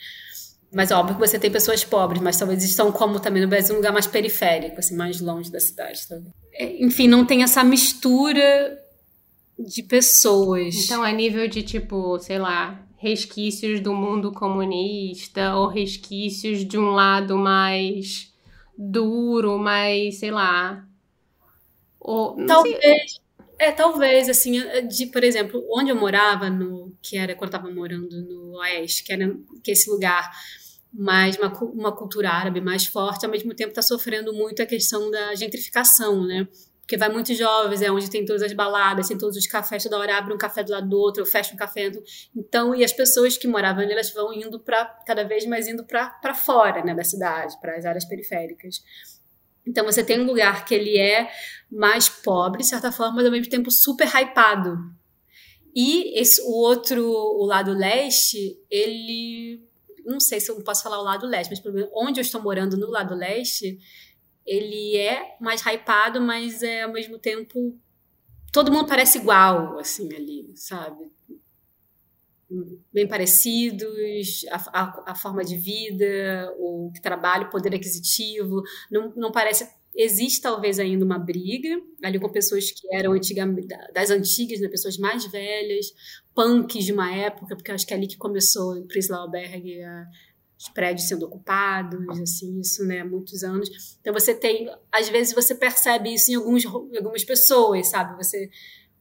[0.73, 3.79] Mas óbvio que você tem pessoas pobres, mas talvez estão como também no Brasil um
[3.79, 6.07] lugar mais periférico, assim, mais longe da cidade.
[6.09, 6.33] Talvez.
[6.53, 8.79] É, enfim, não tem essa mistura
[9.59, 10.75] de pessoas.
[10.77, 16.91] Então, a nível de tipo, sei lá, resquícios do mundo comunista ou resquícios de um
[16.91, 18.33] lado mais
[18.77, 20.85] duro, mais, sei lá.
[21.99, 23.21] Ou, talvez.
[23.59, 24.53] É, talvez, assim,
[24.89, 29.05] de, por exemplo, onde eu morava, no, que era quando eu estava morando no Oeste,
[29.05, 30.31] que era que esse lugar
[30.93, 35.11] mais uma, uma cultura árabe mais forte, ao mesmo tempo está sofrendo muito a questão
[35.11, 36.49] da gentrificação, né?
[36.81, 39.97] Porque vai muitos jovens, é onde tem todas as baladas, tem todos os cafés, toda
[39.97, 41.93] hora abre um café do lado do outro, fecha um café.
[42.35, 45.85] Então, e as pessoas que moravam ali, elas vão indo para, cada vez mais indo
[45.85, 48.83] para fora né, da cidade, para as áreas periféricas.
[49.65, 51.31] Então, você tem um lugar que ele é
[51.71, 54.77] mais pobre, de certa forma, mas ao mesmo tempo super hypado.
[55.73, 59.70] E esse, o outro, o lado leste, ele
[60.05, 62.89] não sei se eu posso falar o lado leste, mas onde eu estou morando no
[62.91, 63.79] lado leste,
[64.47, 67.79] ele é mais hypado, mas é ao mesmo tempo
[68.53, 71.11] todo mundo parece igual, assim, ali, sabe?
[72.93, 79.31] Bem parecidos, a, a, a forma de vida, o trabalho, o poder aquisitivo, não, não
[79.31, 84.69] parece existe talvez ainda uma briga ali com pessoas que eram antigamente, das antigas, né,
[84.69, 85.87] pessoas mais velhas,
[86.35, 90.07] punks de uma época, porque acho que é ali que começou em Prenzlauer Berg a,
[90.59, 93.69] os prédios sendo ocupados, assim, isso, né, há muitos anos.
[94.01, 98.17] Então você tem, às vezes você percebe isso em, alguns, algumas pessoas, sabe?
[98.17, 98.51] Você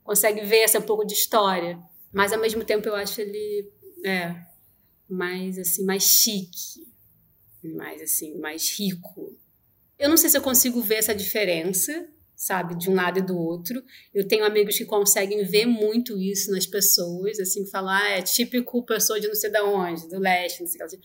[0.04, 1.80] consegue ver essa um pouco de história,
[2.12, 3.71] mas ao mesmo tempo eu acho ele
[4.06, 4.36] é
[5.08, 6.88] mais assim, mais chique,
[7.63, 9.38] mais assim, mais rico,
[9.99, 13.38] eu não sei se eu consigo ver essa diferença, sabe, de um lado e do
[13.38, 13.83] outro.
[14.13, 18.81] Eu tenho amigos que conseguem ver muito isso nas pessoas, assim, falar, ah, é típico
[18.85, 20.99] pessoa de não sei de onde, do leste, não sei o que.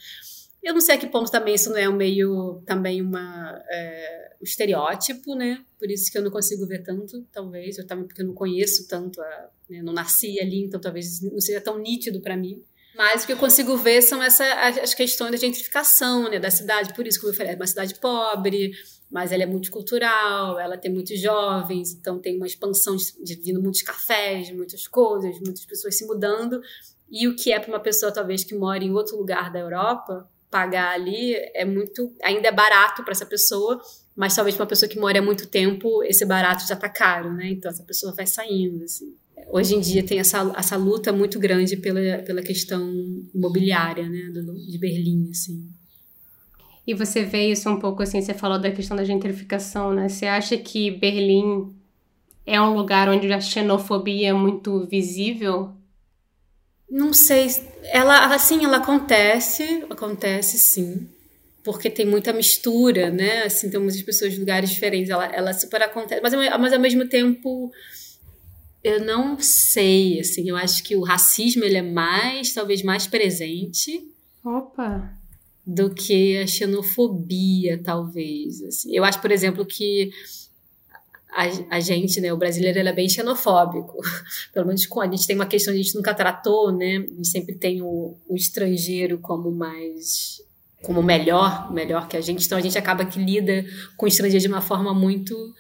[0.63, 4.37] Eu não sei a que ponto também isso não é um meio, também uma, é,
[4.41, 5.63] um estereótipo, né?
[5.79, 8.89] Por isso que eu não consigo ver tanto, talvez, eu também porque eu não conheço
[8.89, 9.83] tanto, a, né?
[9.83, 12.65] não nasci ali, então talvez não seja tão nítido para mim.
[12.97, 14.45] Mas o que eu consigo ver são essa,
[14.83, 16.95] as questões da gentrificação né, da cidade.
[16.95, 18.73] Por isso, como eu falei, é uma cidade pobre,
[19.11, 23.83] mas ela é multicultural, ela tem muitos jovens, então tem uma expansão de, vindo muitos
[23.83, 26.61] cafés, muitas coisas, muitas pessoas se mudando.
[27.11, 30.29] E o que é para uma pessoa, talvez, que mora em outro lugar da Europa,
[30.51, 32.15] pagar ali é muito.
[32.23, 33.81] ainda é barato para essa pessoa,
[34.15, 37.33] mas talvez para uma pessoa que mora há muito tempo, esse barato já está caro,
[37.33, 37.49] né?
[37.49, 39.17] Então essa pessoa vai saindo, assim
[39.49, 42.93] hoje em dia tem essa, essa luta muito grande pela, pela questão
[43.35, 45.69] imobiliária, né, do, de Berlim, assim.
[46.87, 50.09] E você vê isso um pouco assim, você falou da questão da gentrificação, né?
[50.09, 51.75] Você acha que Berlim
[52.45, 55.73] é um lugar onde a xenofobia é muito visível?
[56.91, 57.47] Não sei,
[57.85, 61.09] ela assim, ela acontece, acontece sim,
[61.65, 63.45] porque tem muita mistura, né?
[63.45, 67.09] Assim, tem muitas pessoas de lugares diferentes, ela, ela super acontece, mas, mas ao mesmo
[67.09, 67.73] tempo
[68.85, 74.07] eu não sei, assim, eu acho que o racismo ele é mais, talvez mais presente,
[74.45, 75.11] Opa!
[75.67, 78.63] Do que a xenofobia, talvez.
[78.63, 78.95] Assim.
[78.95, 80.11] Eu acho, por exemplo, que
[81.33, 83.99] a, a, gente, né, o brasileiro, ele é bem xenofóbico.
[84.53, 86.99] Pelo menos com a gente tem uma questão que a gente nunca tratou, né?
[86.99, 90.43] A gente sempre tem o, o estrangeiro como mais
[90.83, 92.45] como melhor, melhor que a gente.
[92.45, 93.65] Então a gente acaba que lida
[93.97, 95.55] com o estrangeiro de uma forma muito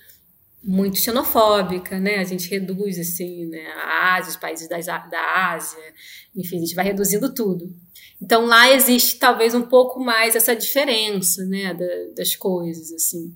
[0.65, 2.17] muito xenofóbica, né?
[2.17, 3.67] A gente reduz assim, né?
[3.77, 5.79] A Ásia, os países das, da Ásia,
[6.35, 7.71] enfim, a gente vai reduzindo tudo.
[8.21, 13.35] Então lá existe talvez um pouco mais essa diferença, né, da, das coisas assim.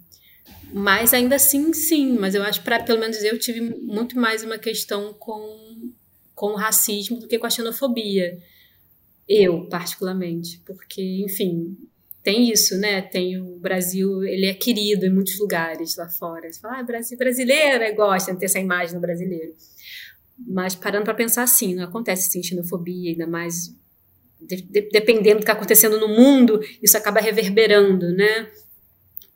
[0.73, 2.17] Mas ainda assim, sim.
[2.19, 5.93] Mas eu acho, para pelo menos eu tive muito mais uma questão com,
[6.35, 8.39] com o racismo do que com a xenofobia.
[9.29, 10.63] Eu, particularmente.
[10.65, 11.77] Porque, enfim,
[12.23, 13.01] tem isso, né?
[13.03, 16.51] Tem o Brasil, ele é querido em muitos lugares lá fora.
[16.53, 19.55] Você fala, ah, Brasil, brasileiro, é, gosta de ter essa imagem do brasileiro.
[20.47, 23.75] Mas parando para pensar assim, não acontece assim, xenofobia, ainda mais
[24.41, 28.49] de, de, dependendo do que está acontecendo no mundo, isso acaba reverberando, né?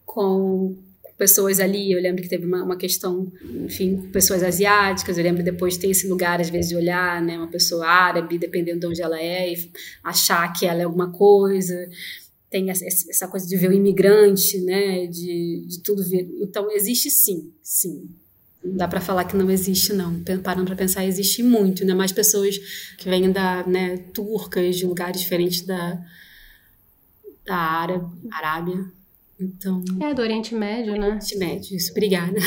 [0.04, 0.76] Com,
[1.22, 1.92] pessoas ali.
[1.92, 3.30] Eu lembro que teve uma, uma questão,
[3.64, 5.16] enfim, com pessoas asiáticas.
[5.16, 8.80] Eu lembro depois tem esse lugar, às vezes, de olhar, né, uma pessoa árabe, dependendo
[8.80, 9.70] de onde ela é, e
[10.02, 11.88] achar que ela é alguma coisa.
[12.52, 16.28] Tem essa coisa de ver o imigrante, né, de, de tudo ver.
[16.40, 18.10] Então, existe sim, sim.
[18.62, 20.22] Não dá para falar que não existe, não.
[20.44, 21.94] Parando para pensar, existe muito, né?
[21.94, 22.58] Mais pessoas
[22.98, 25.98] que vêm da, né, turcas, de lugares diferentes da,
[27.44, 27.88] da
[28.30, 28.92] Arábia
[29.42, 31.08] então, é do Oriente Médio, né?
[31.08, 32.38] Oriente Médio, isso, obrigada.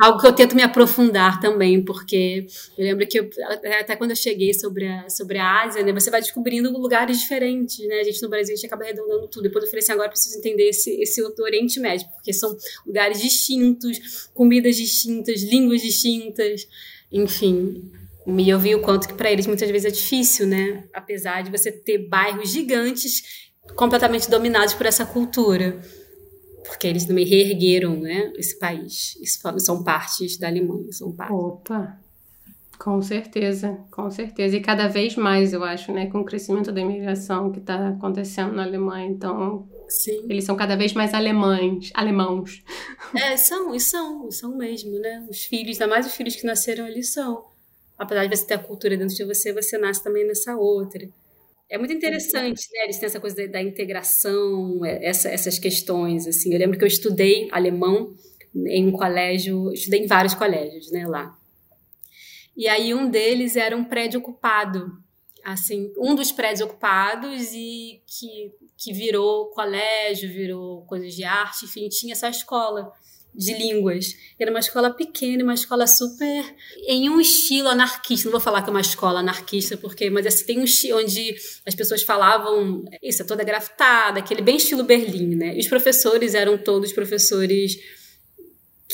[0.00, 2.46] Algo que eu tento me aprofundar também, porque
[2.78, 3.28] eu lembro que eu,
[3.78, 7.86] até quando eu cheguei sobre a, sobre a Ásia, né, você vai descobrindo lugares diferentes,
[7.86, 8.00] né?
[8.00, 9.42] A gente no Brasil a gente acaba arredondando tudo.
[9.44, 13.20] Depois eu falei assim, agora preciso entender esse, esse outro Oriente Médio, porque são lugares
[13.20, 16.66] distintos, comidas distintas, línguas distintas,
[17.10, 17.92] enfim.
[18.26, 20.84] E eu vi o quanto que para eles muitas vezes é difícil, né?
[20.92, 23.22] Apesar de você ter bairros gigantes
[23.76, 25.80] completamente dominados por essa cultura,
[26.64, 29.18] porque eles também reergueram né, esse país.
[29.58, 31.36] São partes da Alemanha, são partes.
[31.36, 31.98] Opa,
[32.78, 34.56] com certeza, com certeza.
[34.56, 38.52] E cada vez mais, eu acho, né, com o crescimento da imigração que está acontecendo
[38.52, 40.24] na Alemanha, então Sim.
[40.28, 42.62] Eles são cada vez mais alemães, alemãos.
[43.14, 45.26] É, são, e são, são mesmo, né?
[45.28, 47.44] Os filhos, ainda mais os filhos que nasceram ali são.
[47.98, 51.06] Apesar de você ter a cultura dentro de você, você nasce também nessa outra.
[51.72, 52.84] É muito interessante, né?
[52.84, 56.52] Eles têm essa coisa da, da integração, é, essa, essas questões, assim.
[56.52, 58.14] Eu lembro que eu estudei alemão
[58.54, 61.34] em um colégio, estudei em vários colégios, né, lá.
[62.54, 64.92] E aí um deles era um prédio ocupado,
[65.42, 71.88] assim, um dos prédios ocupados e que, que virou colégio, virou coisas de arte, enfim,
[71.88, 72.92] tinha essa escola
[73.34, 74.14] de línguas.
[74.38, 76.44] Era uma escola pequena, uma escola super
[76.86, 78.26] em um estilo anarquista.
[78.26, 81.34] Não vou falar que é uma escola anarquista, porque, mas assim, tem um estilo onde
[81.66, 85.56] as pessoas falavam isso, é toda grafitada, aquele bem estilo Berlim, né?
[85.56, 87.78] E os professores eram todos professores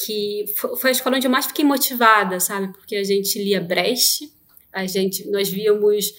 [0.04, 0.44] que
[0.80, 2.72] foi a escola onde eu mais fiquei motivada, sabe?
[2.72, 4.30] Porque a gente lia Brecht,
[4.72, 6.12] a gente nós víamos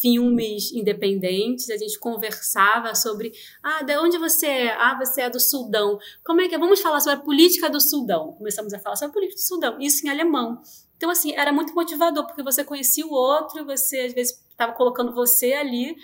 [0.00, 4.72] filmes independentes, a gente conversava sobre, ah, de onde você é?
[4.72, 5.98] Ah, você é do Sudão.
[6.24, 6.58] Como é que é?
[6.58, 8.32] Vamos falar sobre a política do Sudão.
[8.32, 10.60] Começamos a falar sobre a política do Sudão, isso em alemão.
[10.96, 15.14] Então, assim, era muito motivador, porque você conhecia o outro, você às vezes estava colocando
[15.14, 15.94] você ali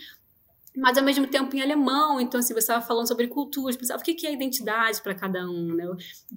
[0.77, 2.21] mas ao mesmo tempo em alemão.
[2.21, 5.75] Então, assim, você estava falando sobre culturas, pensava o que é identidade para cada um,
[5.75, 5.85] né?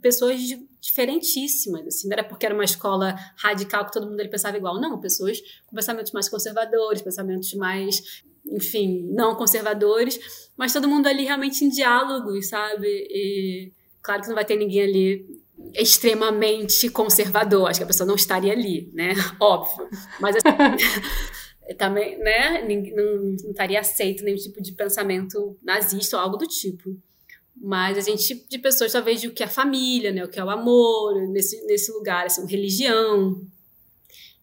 [0.02, 0.40] Pessoas
[0.82, 4.80] diferentíssimas, assim, não era porque era uma escola radical que todo mundo ali pensava igual,
[4.80, 10.20] não, pessoas com pensamentos mais conservadores, pensamentos mais, enfim, não conservadores,
[10.58, 12.88] mas todo mundo ali realmente em diálogo, sabe?
[12.88, 13.72] E
[14.02, 18.52] claro que não vai ter ninguém ali extremamente conservador, acho que a pessoa não estaria
[18.52, 19.14] ali, né?
[19.40, 19.90] Óbvio.
[20.20, 20.56] Mas assim,
[21.74, 22.64] também, né,
[22.96, 26.96] não, estaria aceito nenhum tipo de pensamento nazista ou algo do tipo.
[27.56, 30.44] Mas a gente, de pessoas, talvez, de o que é família, né, o que é
[30.44, 33.42] o amor, nesse, nesse lugar, assim, religião.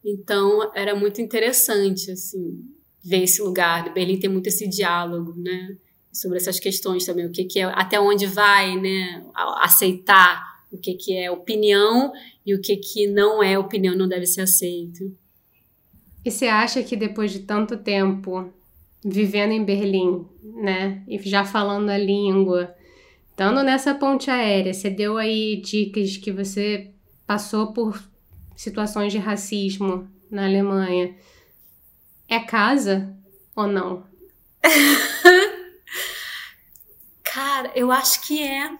[0.04, 2.58] Então, era muito interessante, assim,
[3.04, 3.92] ver esse lugar.
[3.92, 5.76] Berlim tem muito esse diálogo, né,
[6.12, 9.24] sobre essas questões também, o que, que é, até onde vai, né,
[9.60, 10.42] aceitar
[10.72, 12.12] o que, que é opinião
[12.44, 15.14] e o que, que não é opinião, não deve ser aceito.
[16.24, 18.52] E você acha que depois de tanto tempo
[19.04, 22.74] vivendo em Berlim, né, e já falando a língua,
[23.30, 26.92] estando nessa ponte aérea, você deu aí dicas que você
[27.26, 28.00] passou por
[28.54, 31.16] situações de racismo na Alemanha.
[32.28, 33.14] É casa
[33.56, 34.06] ou não?
[37.24, 38.70] Cara, eu acho que é.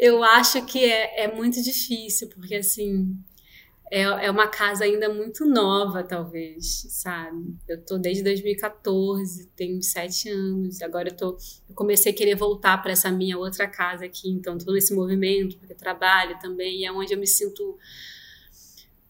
[0.00, 3.16] eu acho que é, é muito difícil, porque assim
[3.90, 7.56] é, é uma casa ainda muito nova, talvez, sabe?
[7.66, 10.82] Eu tô desde 2014, tenho sete anos.
[10.82, 11.36] Agora eu tô,
[11.68, 15.56] eu comecei a querer voltar para essa minha outra casa aqui, então tô nesse movimento
[15.58, 17.78] porque trabalho também e é onde eu me sinto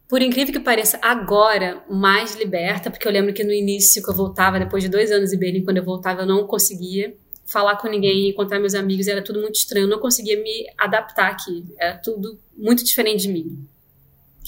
[0.09, 4.15] por incrível que pareça, agora mais liberta, porque eu lembro que no início que eu
[4.15, 7.15] voltava, depois de dois anos em Berlim, quando eu voltava, eu não conseguia
[7.45, 11.31] falar com ninguém, encontrar meus amigos, era tudo muito estranho, eu não conseguia me adaptar
[11.31, 13.69] aqui, era tudo muito diferente de mim.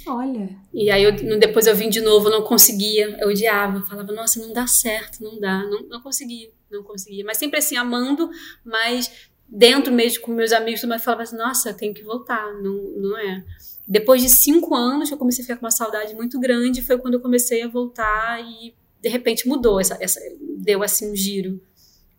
[0.07, 0.57] Olha.
[0.73, 4.53] E aí eu, depois eu vim de novo, não conseguia, eu odiava, falava, nossa, não
[4.53, 7.25] dá certo, não dá, não, não conseguia, não conseguia.
[7.25, 8.31] Mas sempre assim, amando,
[8.65, 9.11] mas
[9.49, 13.45] dentro mesmo com meus amigos, mas falava assim, nossa, tenho que voltar, não, não é.
[13.87, 17.15] Depois de cinco anos, eu comecei a ficar com uma saudade muito grande, foi quando
[17.15, 20.21] eu comecei a voltar e de repente mudou, essa, essa
[20.59, 21.61] deu assim um giro.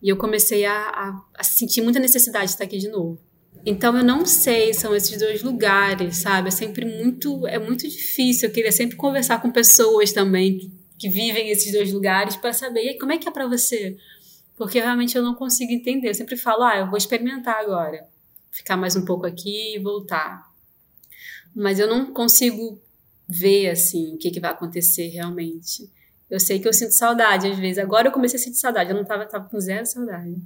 [0.02, 3.20] E eu comecei a, a, a sentir muita necessidade de estar aqui de novo.
[3.66, 6.47] Então eu não sei, são esses dois lugares, sabe?
[6.47, 8.49] É sempre muito, é muito difícil.
[8.49, 13.12] Eu queria sempre conversar com pessoas também que, vivem esses dois lugares para saber como
[13.12, 13.97] é que é para você,
[14.55, 16.09] porque realmente eu não consigo entender.
[16.09, 18.07] Eu sempre falo, ah, eu vou experimentar agora,
[18.51, 20.47] ficar mais um pouco aqui e voltar.
[21.55, 22.80] Mas eu não consigo
[23.28, 25.89] ver assim o que, que vai acontecer realmente.
[26.30, 27.78] Eu sei que eu sinto saudade às vezes.
[27.78, 28.91] Agora eu comecei a sentir saudade.
[28.91, 30.41] Eu não tava, tava com zero saudade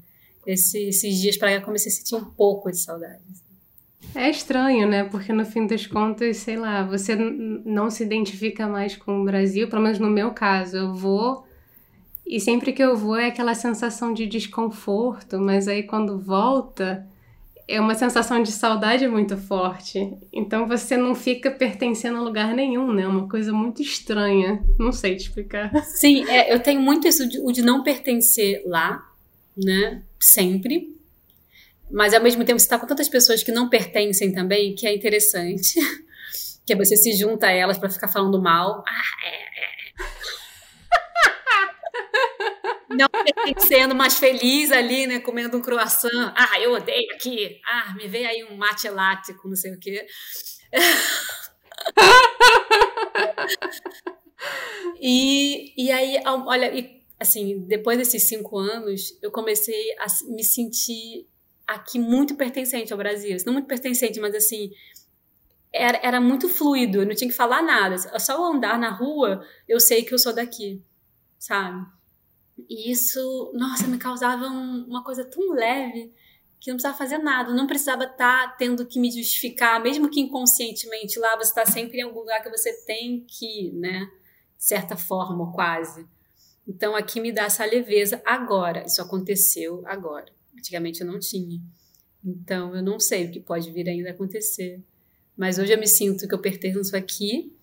[0.45, 3.21] esse, esses dias para cá comecei a sentir um pouco de saudade.
[4.13, 5.03] É estranho, né?
[5.03, 9.67] Porque no fim das contas, sei lá, você não se identifica mais com o Brasil,
[9.67, 10.77] pelo menos no meu caso.
[10.77, 11.45] Eu vou
[12.25, 17.07] e sempre que eu vou é aquela sensação de desconforto, mas aí quando volta
[17.67, 20.15] é uma sensação de saudade muito forte.
[20.31, 23.03] Então você não fica pertencendo a lugar nenhum, né?
[23.03, 24.63] É uma coisa muito estranha.
[24.77, 25.71] Não sei te explicar.
[25.83, 29.03] Sim, é, eu tenho muito isso de, o de não pertencer lá,
[29.55, 30.03] né?
[30.25, 30.97] Sempre.
[31.91, 34.93] Mas ao mesmo tempo você está com tantas pessoas que não pertencem também, que é
[34.93, 35.75] interessante.
[36.65, 38.83] que é você se junta a elas para ficar falando mal.
[38.87, 39.35] Ah, é, é.
[42.97, 45.19] não pertencendo, mas feliz ali, né?
[45.19, 46.33] Comendo um croissant.
[46.35, 47.61] Ah, eu odeio aqui.
[47.63, 50.07] Ah, me vê aí um mate latte com não sei o quê.
[54.99, 61.27] e, e aí, olha, e assim, depois desses cinco anos, eu comecei a me sentir
[61.67, 63.35] aqui muito pertencente ao Brasil.
[63.45, 64.71] Não muito pertencente, mas assim,
[65.73, 67.97] era, era muito fluido, eu não tinha que falar nada.
[68.19, 70.81] Só andar na rua, eu sei que eu sou daqui,
[71.37, 71.85] sabe?
[72.69, 76.13] E isso, nossa, me causava um, uma coisa tão leve
[76.59, 80.21] que não precisava fazer nada, não precisava estar tá tendo que me justificar, mesmo que
[80.21, 84.09] inconscientemente lá você está sempre em algum lugar que você tem que, né,
[84.57, 86.07] de certa forma, quase.
[86.67, 88.83] Então aqui me dá essa leveza agora.
[88.85, 90.25] Isso aconteceu agora.
[90.57, 91.61] Antigamente eu não tinha.
[92.23, 94.81] Então eu não sei o que pode vir ainda a acontecer.
[95.37, 97.53] Mas hoje eu me sinto que eu pertenço aqui,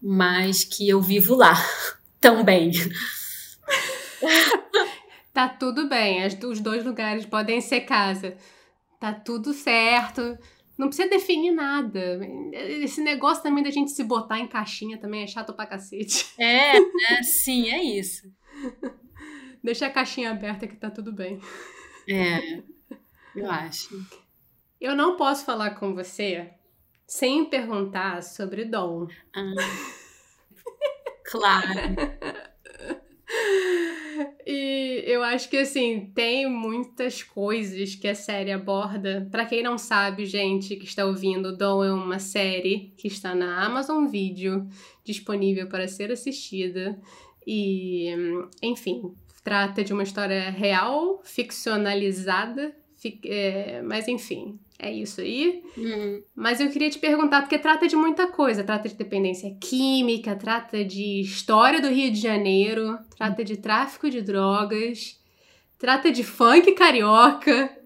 [0.00, 1.54] mas que eu vivo lá
[2.20, 2.72] também.
[5.32, 8.36] tá tudo bem, os dois lugares podem ser casa.
[9.00, 10.36] Tá tudo certo.
[10.76, 12.20] Não precisa definir nada.
[12.52, 16.26] Esse negócio também da gente se botar em caixinha também é chato pra cacete.
[16.38, 17.22] É, né?
[17.22, 18.32] Sim, é isso.
[19.62, 21.40] Deixa a caixinha aberta que tá tudo bem.
[22.08, 22.62] É,
[23.34, 24.04] eu acho.
[24.80, 26.50] Eu não posso falar com você
[27.06, 29.06] sem perguntar sobre Dom.
[29.34, 29.54] Ah,
[31.30, 31.96] claro.
[34.44, 39.28] E eu acho que assim, tem muitas coisas que a série aborda.
[39.30, 43.64] Para quem não sabe, gente que está ouvindo, Dom é uma série que está na
[43.64, 44.68] Amazon Video,
[45.04, 47.00] disponível para ser assistida.
[47.46, 48.08] E,
[48.62, 55.62] enfim, trata de uma história real, ficcionalizada, fic é, mas enfim, é isso aí.
[55.76, 56.22] Uhum.
[56.34, 58.64] Mas eu queria te perguntar, porque trata de muita coisa.
[58.64, 64.20] Trata de dependência química, trata de história do Rio de Janeiro, trata de tráfico de
[64.20, 65.20] drogas,
[65.78, 67.76] trata de funk carioca.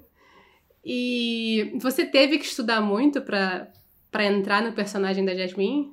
[0.84, 5.92] E você teve que estudar muito para entrar no personagem da Jasmine?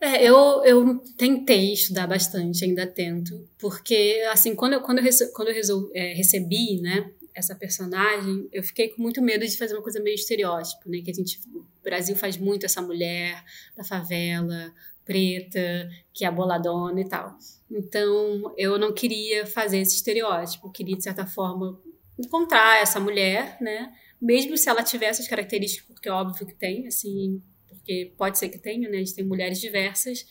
[0.00, 5.48] É, eu, eu tentei estudar bastante, ainda tento, porque, assim, quando eu, quando eu, quando
[5.48, 9.82] eu resol, é, recebi, né, essa personagem, eu fiquei com muito medo de fazer uma
[9.82, 13.44] coisa meio estereótipo, né, que a gente, o Brasil faz muito essa mulher
[13.76, 14.72] da favela,
[15.04, 17.36] preta, que é boladona e tal.
[17.70, 21.78] Então, eu não queria fazer esse estereótipo, eu queria, de certa forma,
[22.18, 26.86] encontrar essa mulher, né, mesmo se ela tivesse as características, porque é óbvio que tem,
[26.86, 27.42] assim,
[27.80, 28.98] porque pode ser que tenha, né?
[28.98, 30.24] A gente tem mulheres diversas.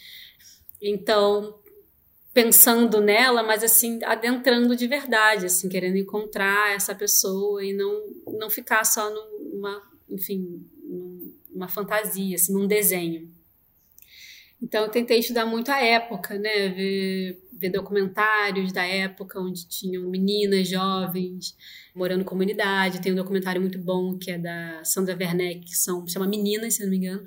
[0.82, 1.60] Então,
[2.34, 8.02] pensando nela, mas assim, adentrando de verdade, assim, querendo encontrar essa pessoa e não,
[8.38, 10.66] não ficar só numa, enfim,
[11.52, 13.30] numa fantasia, assim, num desenho.
[14.62, 16.70] Então eu tentei estudar muito a época, né?
[16.70, 21.56] Ver, ver documentários da época onde tinham meninas jovens
[22.00, 23.02] morando em comunidade.
[23.02, 26.84] Tem um documentário muito bom que é da Sandra Werneck, que são, chama Meninas, se
[26.84, 27.22] não me engano,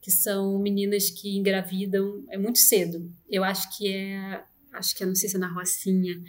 [0.00, 3.10] que são meninas que engravidam é muito cedo.
[3.28, 4.42] Eu acho que é,
[4.72, 6.22] acho que é, não sei se é na Rocinha,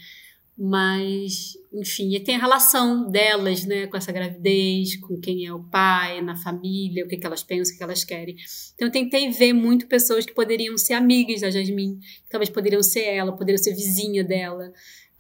[0.58, 6.22] mas enfim, tem a relação delas, né, com essa gravidez, com quem é o pai,
[6.22, 8.36] na família, o que, que elas pensam, o que elas querem.
[8.76, 12.84] Então eu tentei ver muito pessoas que poderiam ser amigas da Jasmine, que talvez poderiam
[12.84, 14.72] ser ela, poderiam ser vizinha dela,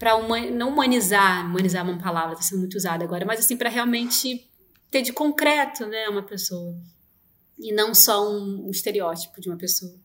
[0.03, 3.69] para não humanizar, humanizar é uma palavra, está sendo muito usada agora, mas assim para
[3.69, 4.51] realmente
[4.91, 6.75] ter de concreto, né, uma pessoa
[7.57, 9.95] e não só um, um estereótipo de uma pessoa.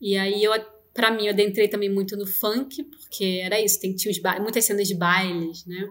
[0.00, 0.52] E aí eu
[0.92, 4.86] para mim, eu adentrei também muito no funk, porque era isso, tem, tinha muitas cenas
[4.86, 5.88] de bailes, né?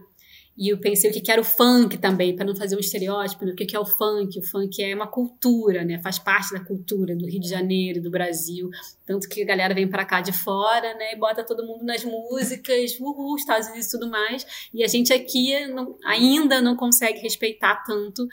[0.58, 3.54] E eu pensei o que era o funk também, para não fazer um estereótipo, né?
[3.54, 4.38] o que é o funk?
[4.38, 6.00] O funk é uma cultura, né?
[6.00, 8.70] Faz parte da cultura do Rio de Janeiro, do Brasil.
[9.06, 11.14] Tanto que a galera vem para cá de fora, né?
[11.14, 14.46] E bota todo mundo nas músicas, uhul, Estados Unidos e tudo mais.
[14.74, 18.28] E a gente aqui não, ainda não consegue respeitar tanto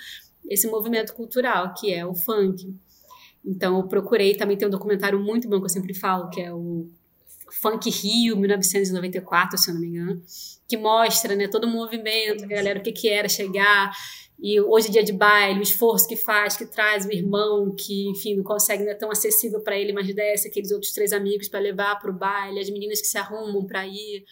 [0.49, 2.75] esse movimento cultural, que é o funk.
[3.45, 6.53] Então, eu procurei, também tem um documentário muito bom que eu sempre falo, que é
[6.53, 6.89] o
[7.53, 10.23] Funk Rio, 1994, se eu não me engano,
[10.67, 13.91] que mostra né, todo o movimento, a galera, o que, que era chegar,
[14.41, 18.09] e hoje é dia de baile, o esforço que faz, que traz o irmão, que,
[18.09, 21.49] enfim, não consegue, não é tão acessível para ele, mas desce aqueles outros três amigos
[21.49, 24.25] para levar para o baile, as meninas que se arrumam para ir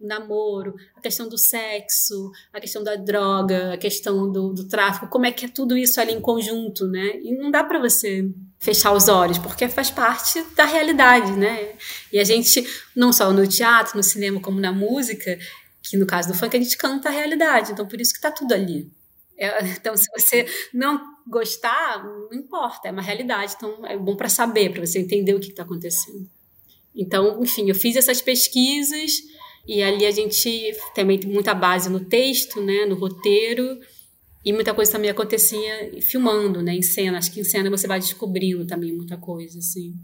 [0.00, 5.08] o namoro, a questão do sexo, a questão da droga, a questão do, do tráfico,
[5.08, 7.18] como é que é tudo isso ali em conjunto, né?
[7.20, 8.30] E não dá para você
[8.60, 11.72] fechar os olhos, porque faz parte da realidade, né?
[12.12, 12.62] E a gente,
[12.94, 15.38] não só no teatro, no cinema, como na música,
[15.82, 18.30] que no caso do funk, a gente canta a realidade, então por isso que tá
[18.30, 18.92] tudo ali.
[19.38, 24.28] É, então, se você não gostar, não importa, é uma realidade, então é bom para
[24.28, 26.28] saber, para você entender o que está acontecendo.
[26.94, 29.12] Então, enfim, eu fiz essas pesquisas
[29.66, 33.80] e ali a gente também tem muita base no texto, né, no roteiro,
[34.44, 37.18] e muita coisa também acontecia filmando, né, em cena.
[37.18, 39.94] Acho que em cena você vai descobrindo também muita coisa, assim.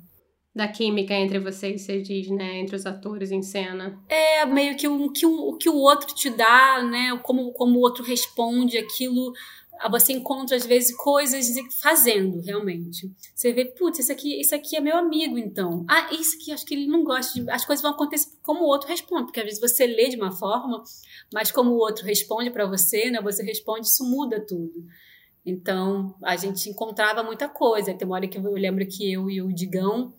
[0.55, 2.61] Da química entre vocês, você diz, né?
[2.61, 4.03] Entre os atores em cena.
[4.09, 7.19] É, meio que o que o, o, que o outro te dá, né?
[7.23, 9.35] Como, como o outro responde aquilo
[9.91, 11.47] você encontra às vezes coisas
[11.81, 13.11] fazendo realmente.
[13.35, 15.85] Você vê, putz, isso aqui, isso aqui é meu amigo, então.
[15.89, 17.51] Ah, isso aqui acho que ele não gosta de.
[17.51, 20.33] As coisas vão acontecer como o outro responde, porque às vezes você lê de uma
[20.33, 20.83] forma,
[21.33, 23.21] mas como o outro responde para você, né?
[23.21, 24.85] Você responde, isso muda tudo.
[25.45, 27.95] Então, a gente encontrava muita coisa.
[27.95, 30.13] Tem uma hora que eu lembro que eu e o Digão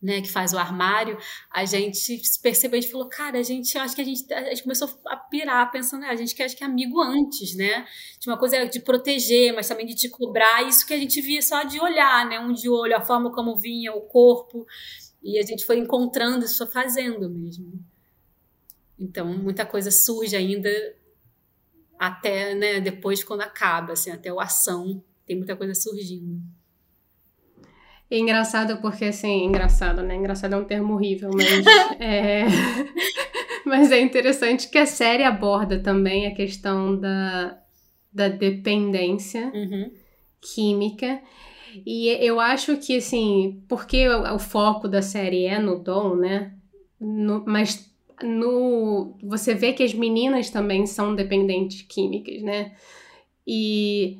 [0.00, 1.18] né, que faz o armário,
[1.50, 4.62] a gente percebeu, a gente falou, cara, a gente acho que a gente, a gente
[4.62, 7.86] começou a pirar, pensando, né, a gente quer acho que é amigo antes, né?
[8.20, 11.40] De uma coisa de proteger, mas também de te cobrar, isso que a gente via
[11.42, 12.38] só de olhar, né?
[12.38, 14.66] Um de olho, a forma como vinha o corpo,
[15.22, 17.72] e a gente foi encontrando isso fazendo mesmo.
[18.98, 20.70] Então, muita coisa surge ainda
[21.98, 26.40] até, né, depois quando acaba, assim, até o ação, tem muita coisa surgindo.
[28.10, 30.14] É engraçado porque, assim, engraçado, né?
[30.14, 31.66] Engraçado é um termo horrível, mas
[31.98, 32.44] é...
[33.66, 37.58] mas é interessante que a série aborda também a questão da,
[38.12, 39.90] da dependência uhum.
[40.40, 41.20] química.
[41.84, 46.54] E eu acho que, assim, porque o, o foco da série é no Dom, né?
[47.00, 47.92] No, mas
[48.22, 52.72] no você vê que as meninas também são dependentes químicas, né?
[53.46, 54.18] E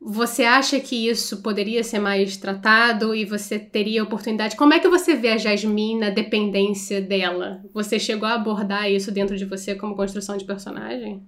[0.00, 4.56] você acha que isso poderia ser mais tratado e você teria oportunidade?
[4.56, 7.62] Como é que você vê a Jasmine na dependência dela?
[7.74, 11.22] Você chegou a abordar isso dentro de você como construção de personagem?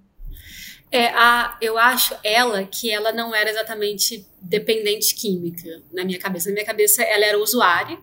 [0.90, 6.48] É, a, eu acho ela que ela não era exatamente dependente química na minha cabeça.
[6.48, 7.98] Na minha cabeça, ela era usuária.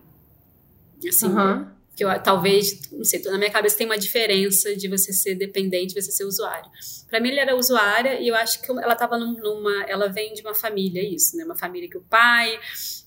[1.04, 5.12] Assim, uhum que eu, talvez, não sei, na minha cabeça tem uma diferença de você
[5.12, 6.70] ser dependente, você ser usuário.
[7.10, 10.40] Para mim, ele era usuária e eu acho que ela estava numa, ela vem de
[10.40, 11.44] uma família, isso, né?
[11.44, 12.58] Uma família que o pai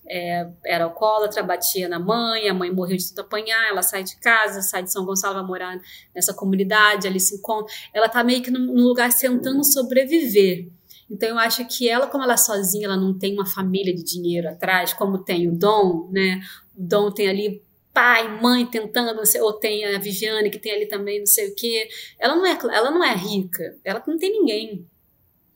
[0.07, 4.15] é, era alcoólatra, batia na mãe, a mãe morreu de tanto apanhar, ela sai de
[4.17, 5.81] casa, sai de São Gonçalo, vai morar
[6.13, 7.73] nessa comunidade, ali se encontra.
[7.91, 10.69] Ela tá meio que num lugar tentando sobreviver.
[11.09, 14.03] Então eu acho que ela, como ela é sozinha, ela não tem uma família de
[14.03, 16.39] dinheiro atrás, como tem o Dom, né?
[16.77, 17.63] O Dom tem ali
[17.93, 21.87] pai, mãe tentando, ou tem a Viviane que tem ali também não sei o quê.
[22.19, 24.87] Ela não é, ela não é rica, ela não tem ninguém.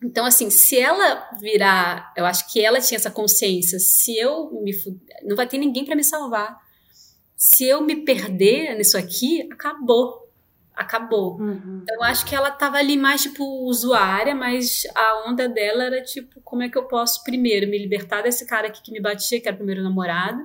[0.04, 4.72] Então, assim, se ela virar, eu acho que ela tinha essa consciência, se eu me
[5.24, 6.56] não vai ter ninguém para me salvar.
[7.36, 10.28] Se eu me perder nisso aqui, acabou.
[10.76, 11.40] acabou.
[11.40, 11.82] Uhum.
[11.82, 16.04] Então eu acho que ela tava ali mais tipo usuária, mas a onda dela era
[16.04, 19.42] tipo, como é que eu posso primeiro me libertar desse cara aqui que me batia,
[19.42, 20.44] que era o primeiro namorado.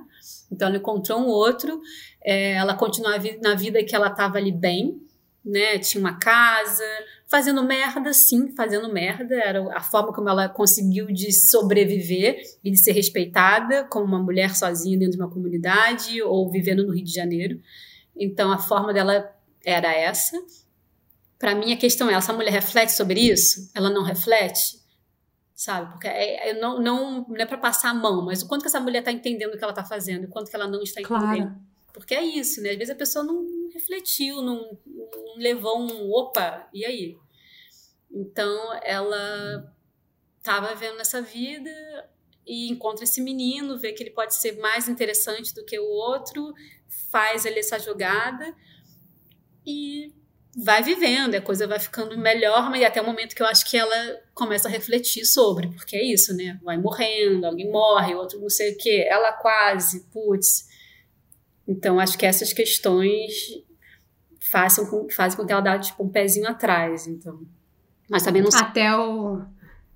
[0.53, 1.81] Então ela encontrou um outro,
[2.23, 5.01] é, ela continuou na vida que ela tava ali bem,
[5.43, 5.77] né?
[5.79, 6.83] Tinha uma casa,
[7.27, 9.35] fazendo merda, sim, fazendo merda.
[9.35, 14.55] Era a forma como ela conseguiu de sobreviver e de ser respeitada como uma mulher
[14.55, 17.59] sozinha dentro de uma comunidade ou vivendo no Rio de Janeiro.
[18.15, 19.29] Então a forma dela
[19.65, 20.37] era essa.
[21.39, 23.69] Para mim, a questão é: essa mulher reflete sobre isso?
[23.75, 24.82] Ela não reflete?
[25.55, 25.91] Sabe?
[25.91, 28.67] Porque é, é não, não, não é para passar a mão, mas o quanto que
[28.67, 30.99] essa mulher está entendendo o que ela está fazendo, o quanto que ela não está
[30.99, 31.21] entendendo.
[31.21, 31.55] Claro.
[31.93, 32.71] Porque é isso, né?
[32.71, 37.15] Às vezes a pessoa não refletiu, não, não levou um opa, e aí?
[38.11, 39.71] Então ela
[40.39, 41.71] estava vendo essa vida
[42.45, 46.53] e encontra esse menino, vê que ele pode ser mais interessante do que o outro,
[47.09, 48.55] faz ali essa jogada
[49.65, 50.13] e
[50.55, 53.75] vai vivendo, a coisa vai ficando melhor, mas até o momento que eu acho que
[53.75, 56.59] ela começa a refletir sobre, porque é isso, né?
[56.63, 60.67] Vai morrendo, alguém morre, outro não sei o quê, ela quase, putz.
[61.67, 63.33] Então acho que essas questões
[64.39, 67.41] fazem com, fazem com que ela dê tipo, um pezinho atrás, então.
[68.09, 69.41] Mas também não Até o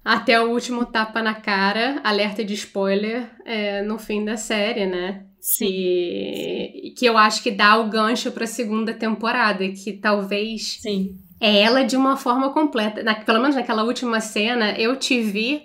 [0.04, 5.27] até o último tapa na cara, alerta de spoiler, é, no fim da série, né?
[5.56, 11.16] Que, que eu acho que dá o gancho para a segunda temporada, que talvez Sim.
[11.40, 13.02] é ela de uma forma completa.
[13.02, 15.64] Na, pelo menos naquela última cena, eu te vi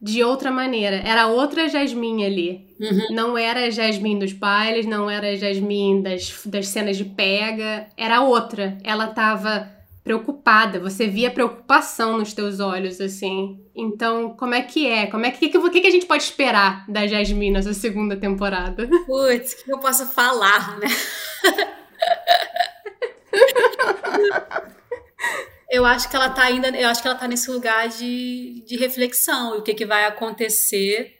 [0.00, 0.96] de outra maneira.
[1.04, 2.68] Era outra Jasmine ali.
[2.80, 3.14] Uhum.
[3.14, 7.88] Não era a Jasmine dos bailes, não era a Jasmine das, das cenas de pega.
[7.96, 8.78] Era outra.
[8.84, 9.68] Ela tava
[10.08, 13.62] preocupada, você via preocupação nos teus olhos, assim.
[13.76, 15.06] Então, como é que é?
[15.06, 18.88] Como é que, que, que, que a gente pode esperar da Jasmine nessa segunda temporada?
[19.04, 20.88] Putz, o que eu posso falar, né?
[25.70, 28.78] eu acho que ela tá ainda, eu acho que ela tá nesse lugar de, de
[28.78, 31.17] reflexão e o que, que vai acontecer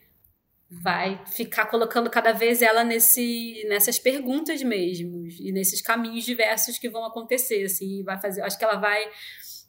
[0.71, 6.91] vai ficar colocando cada vez ela nesse nessas perguntas mesmo e nesses caminhos diversos que
[6.91, 9.03] vão acontecer assim vai fazer acho que ela vai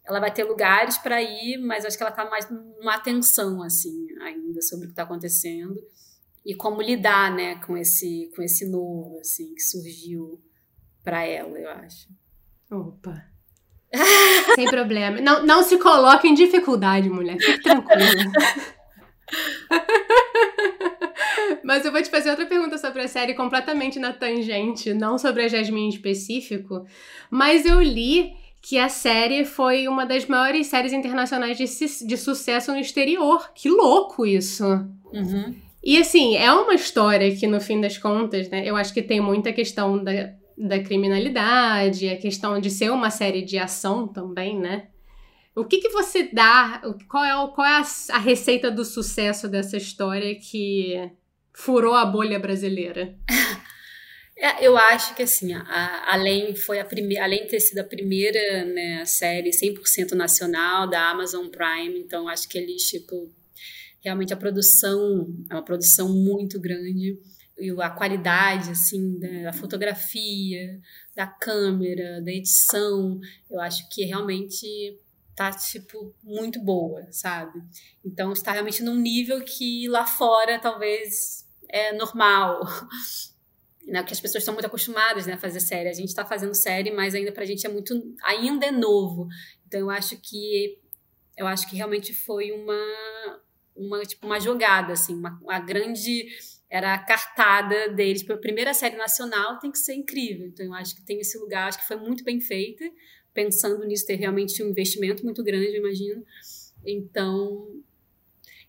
[0.06, 4.08] ela vai ter lugares para ir mas acho que ela está mais numa atenção assim
[4.22, 5.76] ainda sobre o que está acontecendo
[6.46, 10.42] e como lidar né com esse com esse novo assim que surgiu
[11.02, 12.10] para ela eu acho.
[12.70, 13.26] Opa.
[14.56, 15.20] Sem problema.
[15.22, 17.38] Não não se coloque em dificuldade mulher.
[17.40, 18.32] Fique tranquila
[21.64, 25.44] Mas eu vou te fazer outra pergunta sobre a série, completamente na tangente, não sobre
[25.44, 26.86] a Jasmine em específico.
[27.30, 31.66] Mas eu li que a série foi uma das maiores séries internacionais de,
[32.08, 33.52] de sucesso no exterior.
[33.54, 34.66] Que louco isso!
[35.14, 35.56] Uhum.
[35.84, 39.22] E assim, é uma história que, no fim das contas, né, eu acho que tem
[39.22, 40.12] muita questão da,
[40.58, 44.88] da criminalidade, a questão de ser uma série de ação também, né?
[45.56, 46.82] O que, que você dá?
[47.10, 51.12] Qual é, qual é a, a receita do sucesso dessa história que
[51.54, 53.16] furou a bolha brasileira?
[54.42, 57.84] É, eu acho que assim, a, além foi a primeira, além de ter sido a
[57.84, 63.30] primeira né, série 100% nacional da Amazon Prime, então acho que eles tipo
[64.02, 67.20] realmente a produção é uma produção muito grande
[67.58, 70.80] e a qualidade assim da, da fotografia,
[71.14, 73.20] da câmera, da edição,
[73.52, 74.98] eu acho que realmente
[75.40, 77.64] tá, tipo, muito boa, sabe?
[78.04, 82.60] Então está realmente num nível que lá fora talvez é normal.
[83.88, 85.90] Né, que as pessoas estão muito acostumadas né, a fazer série.
[85.90, 88.16] A gente está fazendo série, mas ainda pra gente é muito.
[88.22, 89.28] ainda é novo.
[89.66, 90.78] Então eu acho que
[91.36, 93.42] eu acho que realmente foi uma
[93.76, 96.28] uma, tipo, uma jogada, assim, uma, uma grande
[96.70, 100.46] era a cartada deles para a primeira série nacional tem que ser incrível.
[100.46, 102.86] Então eu acho que tem esse lugar, acho que foi muito bem feita
[103.34, 106.24] pensando nisso, ter realmente um investimento muito grande, eu imagino.
[106.86, 107.68] Então,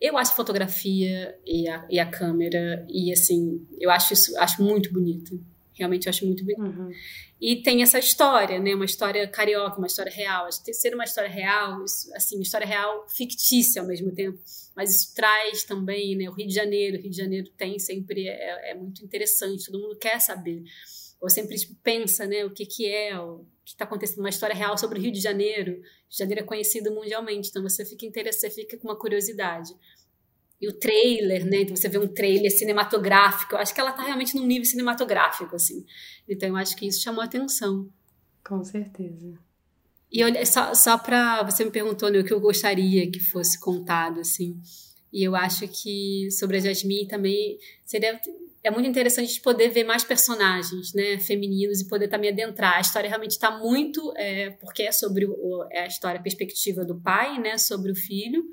[0.00, 4.92] eu acho fotografia e a, e a câmera, e assim, eu acho isso acho muito
[4.92, 5.40] bonito.
[5.74, 6.62] Realmente eu acho muito bonito.
[6.62, 6.90] Uhum.
[7.40, 8.74] E tem essa história, né?
[8.74, 10.46] Uma história carioca, uma história real.
[10.52, 14.38] Ser uma história real, isso, assim, história real fictícia ao mesmo tempo.
[14.76, 16.28] Mas isso traz também, né?
[16.28, 16.98] O Rio de Janeiro.
[16.98, 20.64] O Rio de Janeiro tem sempre, é, é muito interessante, todo mundo quer saber
[21.20, 24.54] ou sempre tipo, pensa, né, o que que é, o que está acontecendo, uma história
[24.54, 25.72] real sobre o Rio de Janeiro.
[25.72, 29.72] Rio de Janeiro é conhecido mundialmente, então você fica interessado, você fica com uma curiosidade.
[30.60, 34.02] E o trailer, né, então você vê um trailer cinematográfico, eu acho que ela está
[34.02, 35.86] realmente num nível cinematográfico, assim.
[36.28, 37.88] Então eu acho que isso chamou atenção.
[38.44, 39.38] Com certeza.
[40.12, 43.58] E olha, só, só para você me perguntou né, o que eu gostaria que fosse
[43.58, 44.60] contado, assim.
[45.12, 48.20] E eu acho que sobre a Jasmine também seria
[48.62, 52.76] é muito interessante de poder ver mais personagens, né, femininos e poder também adentrar.
[52.76, 56.84] A história realmente está muito, é, porque é sobre o, é a história, a perspectiva
[56.84, 58.44] do pai, né, sobre o filho.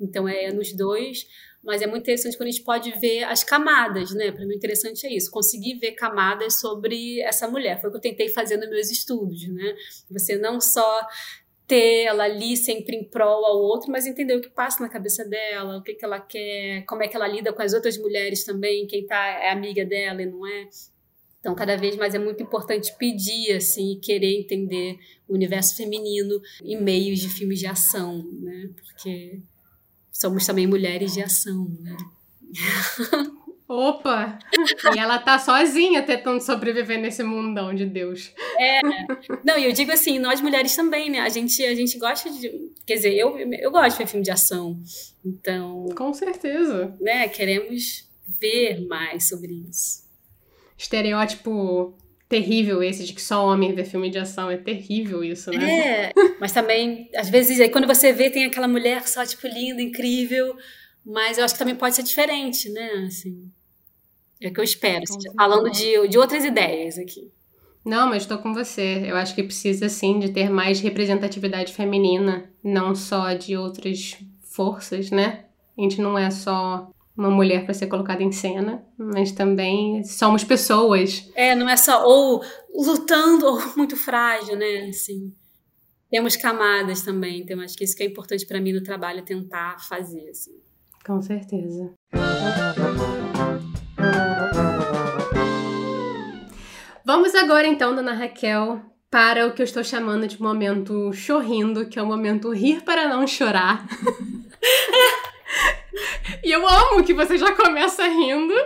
[0.00, 1.26] Então é nos dois,
[1.62, 4.32] mas é muito interessante quando a gente pode ver as camadas, né?
[4.32, 7.78] Para mim, interessante é isso, conseguir ver camadas sobre essa mulher.
[7.80, 9.76] Foi o que eu tentei fazer nos meus estudos, né?
[10.10, 11.06] Você não só
[11.70, 15.24] ter ela ali sempre em prol ao outro, mas entender o que passa na cabeça
[15.24, 18.42] dela, o que, que ela quer, como é que ela lida com as outras mulheres
[18.42, 20.68] também, quem tá é amiga dela e não é.
[21.38, 24.98] Então, cada vez mais é muito importante pedir, assim, querer entender
[25.28, 28.70] o universo feminino em meios de filmes de ação, né?
[28.74, 29.40] Porque
[30.12, 31.96] somos também mulheres de ação, né?
[33.70, 34.36] Opa!
[34.92, 38.32] E ela tá sozinha tentando sobreviver nesse mundão de Deus.
[38.58, 38.80] É.
[39.44, 41.20] Não, e eu digo assim, nós mulheres também, né?
[41.20, 42.50] A gente, a gente gosta de.
[42.84, 44.76] Quer dizer, eu, eu gosto de ver filme de ação.
[45.24, 45.86] Então.
[45.96, 46.96] Com certeza.
[47.00, 47.28] Né?
[47.28, 48.08] Queremos
[48.40, 50.04] ver mais sobre isso.
[50.76, 51.96] Estereótipo
[52.28, 54.50] terrível esse de que só homem vê filme de ação.
[54.50, 56.08] É terrível isso, né?
[56.08, 56.12] É.
[56.40, 60.56] Mas também, às vezes, aí quando você vê, tem aquela mulher só, tipo, linda, incrível.
[61.06, 63.04] Mas eu acho que também pode ser diferente, né?
[63.06, 63.48] Assim.
[64.40, 65.04] É o que eu espero.
[65.36, 67.30] falando de, de outras ideias aqui.
[67.84, 69.04] Não, mas estou com você.
[69.06, 75.10] Eu acho que precisa sim de ter mais representatividade feminina, não só de outras forças,
[75.10, 75.44] né?
[75.78, 80.44] A gente não é só uma mulher para ser colocada em cena, mas também somos
[80.44, 81.30] pessoas.
[81.34, 82.42] É, não é só ou
[82.74, 84.88] lutando ou muito frágil, né?
[84.88, 85.32] Assim,
[86.10, 87.40] temos camadas também.
[87.40, 90.28] Então acho que isso que é importante para mim no trabalho tentar fazer.
[90.30, 90.60] Assim.
[91.04, 91.94] Com certeza.
[97.04, 98.80] Vamos agora então, dona Raquel,
[99.10, 103.08] para o que eu estou chamando de momento chorrindo, que é o momento rir para
[103.08, 103.86] não chorar.
[106.44, 108.54] e eu amo que você já começa rindo.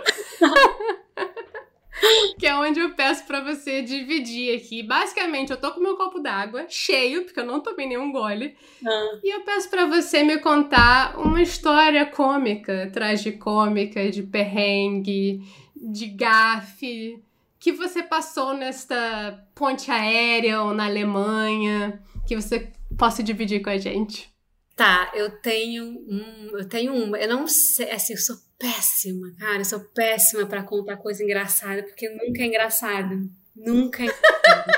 [2.37, 4.83] que é onde eu peço para você dividir aqui.
[4.83, 8.55] Basicamente, eu tô com meu copo d'água cheio, porque eu não tomei nenhum gole.
[8.85, 9.19] Ah.
[9.23, 15.41] E eu peço para você me contar uma história cômica, tragicômica, de perrengue,
[15.75, 17.23] de gafe,
[17.65, 23.77] que você passou nesta ponte aérea ou na Alemanha, que você possa dividir com a
[23.79, 24.31] gente.
[24.75, 29.61] Tá, eu tenho um, eu tenho uma, eu não sei, assim, eu sou péssima, cara,
[29.61, 34.77] eu sou péssima para contar coisa engraçada, porque nunca é engraçado, nunca é engraçado.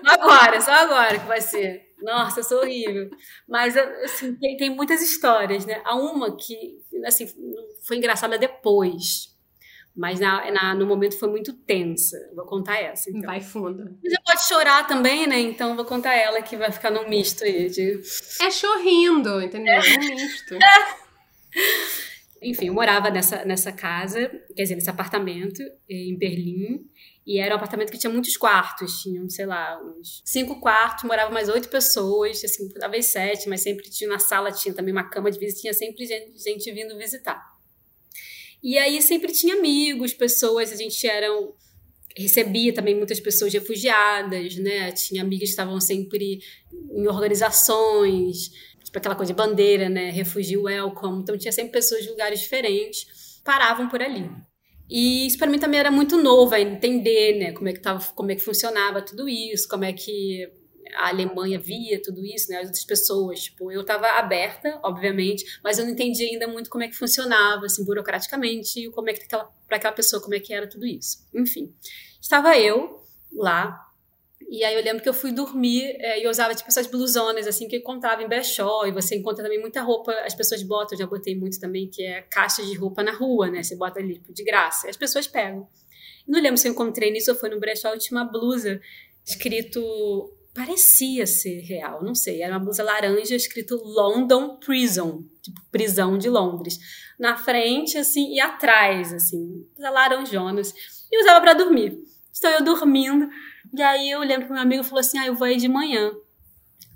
[0.08, 1.92] agora, só agora que vai ser.
[2.00, 3.10] Nossa, eu sou horrível.
[3.46, 5.82] Mas, assim, tem, tem muitas histórias, né?
[5.84, 7.26] Há uma que, assim,
[7.86, 9.31] foi engraçada depois,
[9.94, 12.16] mas na, na, no momento foi muito tensa.
[12.34, 13.10] Vou contar essa.
[13.10, 13.22] Então.
[13.22, 13.98] Vai fundo.
[14.02, 15.38] Você pode chorar também, né?
[15.38, 17.68] Então vou contar ela que vai ficar no misto aí.
[17.68, 18.00] De...
[18.40, 19.74] É chorrindo, entendeu?
[19.74, 20.56] É um misto.
[22.42, 26.84] Enfim, eu morava nessa, nessa casa, quer dizer, nesse apartamento em Berlim.
[27.24, 31.32] E era um apartamento que tinha muitos quartos, tinham, sei lá, uns cinco quartos, moravam
[31.32, 35.30] mais oito pessoas, assim, talvez sete, mas sempre tinha na sala, tinha também uma cama
[35.30, 37.51] de visita, tinha sempre gente, gente vindo visitar.
[38.62, 41.28] E aí sempre tinha amigos, pessoas, a gente era
[42.16, 44.92] recebia também muitas pessoas refugiadas, né?
[44.92, 46.40] Tinha amigas que estavam sempre
[46.90, 48.50] em organizações,
[48.84, 50.10] tipo aquela coisa de bandeira, né?
[50.10, 51.22] Refugio welcome.
[51.22, 54.30] Então tinha sempre pessoas de lugares diferentes, paravam por ali.
[54.90, 58.30] E isso para mim também era muito novo, entender, né, como é que tava, como
[58.30, 60.46] é que funcionava tudo isso, como é que
[60.94, 62.58] a Alemanha via tudo isso, né?
[62.58, 66.84] As outras pessoas, tipo, eu estava aberta, obviamente, mas eu não entendia ainda muito como
[66.84, 70.68] é que funcionava, assim, burocraticamente, como é que para aquela pessoa como é que era
[70.68, 71.26] tudo isso.
[71.34, 71.74] Enfim,
[72.20, 73.92] estava eu lá
[74.52, 77.46] e aí eu lembro que eu fui dormir é, e eu usava tipo essas blusonas
[77.46, 80.94] assim que eu encontrava em brechó e você encontra também muita roupa, as pessoas botam,
[80.94, 83.62] eu já botei muito também, que é caixa de roupa na rua, né?
[83.62, 85.66] Você bota ali tipo, de graça, as pessoas pegam.
[86.28, 88.78] não lembro se eu encontrei nisso ou foi no brechó, eu tinha uma blusa
[89.24, 89.80] escrito
[90.54, 92.42] parecia ser real, não sei.
[92.42, 96.78] Era uma blusa laranja escrito London Prison, tipo prisão de Londres.
[97.18, 100.74] Na frente, assim, e atrás, assim, laranjonas.
[101.10, 101.98] E usava para dormir.
[102.32, 103.28] Estou eu dormindo,
[103.74, 106.10] e aí eu lembro que meu amigo falou assim: ah, eu vou aí de manhã.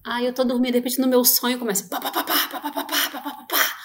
[0.05, 2.71] Aí eu tô dormindo, de repente no meu sonho começa pá, pá, pá, pá, pá,
[2.71, 3.77] pá, pá, pá.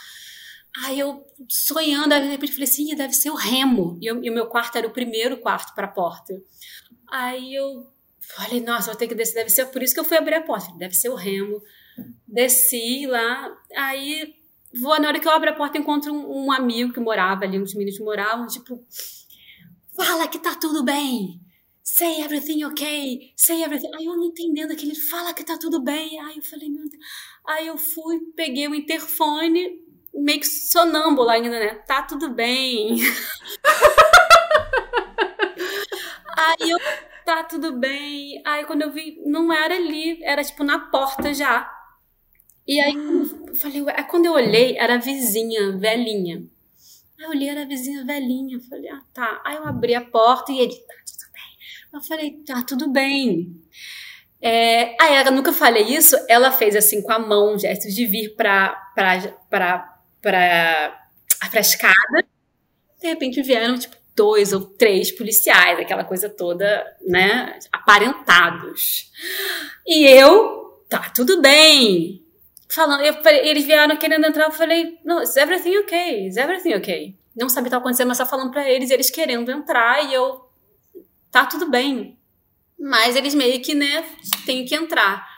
[0.86, 3.97] Aí eu sonhando, aí de repente falei assim, deve ser o Remo.
[4.01, 6.34] E, eu, e o meu quarto era o primeiro quarto para a porta.
[7.09, 7.91] Aí eu
[8.36, 10.41] Falei, nossa, vou ter que descer, deve ser por isso que eu fui abrir a
[10.41, 11.61] porta, deve ser o Remo.
[12.28, 14.34] Desci lá, aí
[14.80, 17.59] vou, na hora que eu abro a porta, encontro um, um amigo que morava ali,
[17.59, 18.82] uns meninos moravam, tipo,
[19.95, 21.41] fala que tá tudo bem,
[21.84, 23.89] say everything okay, say everything.
[23.95, 26.19] Aí eu não entendendo aquele, fala que tá tudo bem.
[26.22, 27.03] Aí eu falei, meu Deus.
[27.45, 29.82] Aí eu fui, peguei o interfone,
[30.13, 31.76] meio que sonâmbula ainda, né?
[31.86, 32.97] Tá tudo bem.
[36.38, 36.80] Aí eu,
[37.26, 38.41] tá tudo bem.
[38.45, 41.69] Aí quando eu vi, não era ali, era tipo na porta já.
[42.67, 46.43] E aí eu falei, ué, quando eu olhei, era a vizinha, velhinha.
[47.17, 48.57] Aí eu olhei, era a vizinha velhinha.
[48.57, 49.41] Eu falei, ah, tá.
[49.45, 51.57] Aí eu abri a porta e ele, tá tudo bem.
[51.93, 53.61] Eu falei, tá tudo bem.
[54.41, 58.36] É, aí ela nunca falei isso, ela fez assim com a mão, gestos de vir
[58.36, 59.19] pra, pra,
[59.49, 61.07] pra, pra,
[61.51, 62.26] pra escada.
[62.99, 69.12] De repente vieram, tipo, dois ou três policiais, aquela coisa toda, né, aparentados.
[69.88, 72.24] E eu, tá, tudo bem.
[72.70, 76.28] Falando, eu, eles vieram querendo entrar, eu falei, no, is everything okay?
[76.28, 77.16] Is everything okay?
[77.36, 80.14] Não sabia o que estava acontecendo, mas só falando para eles, eles querendo entrar, e
[80.14, 80.49] eu,
[81.32, 82.18] tá tudo bem.
[82.80, 84.05] Mas eles meio que, né,
[84.45, 85.30] têm que entrar.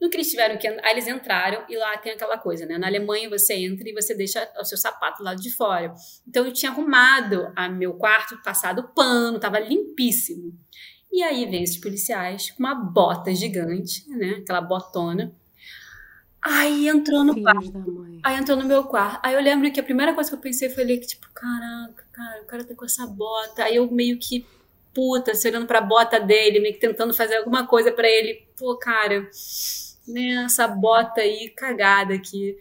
[0.00, 2.78] No que eles tiveram que aí eles entraram e lá tem aquela coisa, né?
[2.78, 5.92] Na Alemanha você entra e você deixa o seu sapato do lado de fora.
[6.26, 10.58] Então eu tinha arrumado a meu quarto, passado pano, tava limpíssimo.
[11.12, 14.36] E aí vem esses policiais com uma bota gigante, né?
[14.42, 15.34] Aquela botona.
[16.40, 18.20] Aí entrou no quarto.
[18.22, 19.20] Aí entrou no meu quarto.
[19.22, 22.04] Aí eu lembro que a primeira coisa que eu pensei foi ali que, tipo, caraca,
[22.10, 23.64] cara, o cara tá com essa bota.
[23.64, 24.46] Aí eu meio que
[24.94, 28.46] puta, se olhando pra bota dele, meio que tentando fazer alguma coisa para ele.
[28.56, 29.28] Pô, cara,
[30.12, 32.56] né, essa bota aí cagada aqui.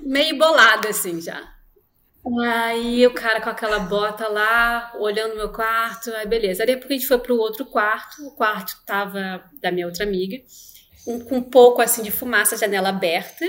[0.00, 1.54] Meio bolada, assim, já.
[2.42, 6.62] Aí o cara com aquela bota lá, olhando meu quarto, aí beleza.
[6.62, 10.36] Aí depois a gente foi pro outro quarto, o quarto tava da minha outra amiga,
[11.06, 13.44] um, com um pouco assim de fumaça, janela aberta,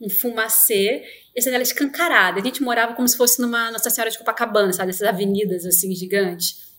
[0.00, 1.02] um fumacê,
[1.34, 2.40] e a janela escancarada.
[2.40, 4.90] A gente morava como se fosse numa Nossa Senhora de Copacabana, sabe?
[4.90, 6.71] Essas avenidas assim gigantes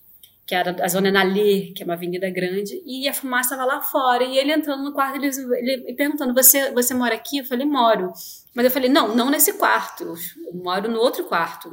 [0.46, 3.82] que era a Zona Nalê, que é uma avenida grande, e a fumaça estava lá
[3.82, 4.24] fora.
[4.24, 7.38] E ele entrando no quarto, ele, ele perguntando: você, você mora aqui?
[7.40, 8.12] Eu falei: moro.
[8.54, 11.72] Mas eu falei: não, não nesse quarto, eu moro no outro quarto.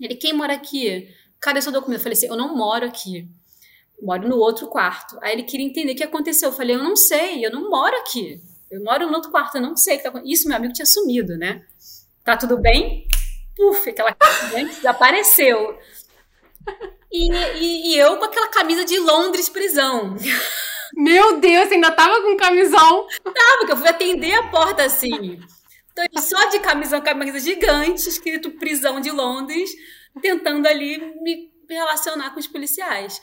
[0.00, 1.08] Ele: quem mora aqui?
[1.40, 1.98] Cadê seu documento?
[2.00, 3.28] Eu falei assim: eu não moro aqui,
[3.98, 5.18] eu moro no outro quarto.
[5.20, 6.48] Aí ele queria entender o que aconteceu.
[6.48, 8.40] Eu falei: eu não sei, eu não moro aqui.
[8.70, 10.32] Eu moro no outro quarto, eu não sei o que tá acontecendo.
[10.32, 11.64] Isso meu amigo tinha sumido, né?
[12.24, 13.06] Tá tudo bem?
[13.54, 14.16] Puf, aquela
[14.74, 15.78] desapareceu.
[17.12, 20.16] E, e, e, eu com aquela camisa de Londres prisão.
[20.94, 23.06] Meu Deus, ainda tava com camisão?
[23.22, 25.40] Tava, porque eu fui atender a porta assim.
[25.92, 29.70] Então, só de camisão, camisa gigante, escrito prisão de Londres,
[30.20, 33.20] tentando ali me relacionar com os policiais.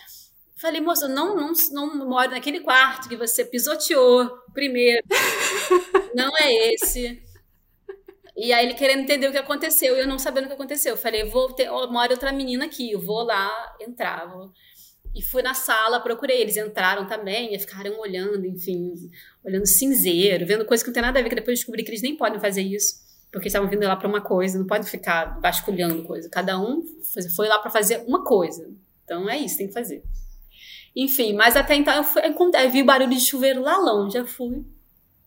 [0.58, 5.04] Falei, moça, não, não, não moro naquele quarto que você pisoteou primeiro.
[6.16, 7.22] Não é esse.
[8.36, 10.94] E aí ele querendo entender o que aconteceu e eu não sabendo o que aconteceu.
[10.94, 14.28] Eu falei, vou ter, oh, mora outra menina aqui, eu vou lá entrar.
[14.28, 14.52] Vou...
[15.14, 16.42] E fui na sala, procurei.
[16.42, 18.96] Eles entraram também e ficaram olhando, enfim,
[19.44, 22.02] olhando cinzeiro, vendo coisas que não tem nada a ver, que depois descobri que eles
[22.02, 23.04] nem podem fazer isso.
[23.32, 26.30] Porque estavam vindo lá para uma coisa, não podem ficar vasculhando coisa.
[26.30, 26.84] Cada um
[27.36, 28.68] foi lá para fazer uma coisa.
[29.04, 30.04] Então é isso, tem que fazer.
[30.96, 34.14] Enfim, mas até então eu, fui, eu vi barulho de chuveiro lá longe.
[34.14, 34.64] Já fui.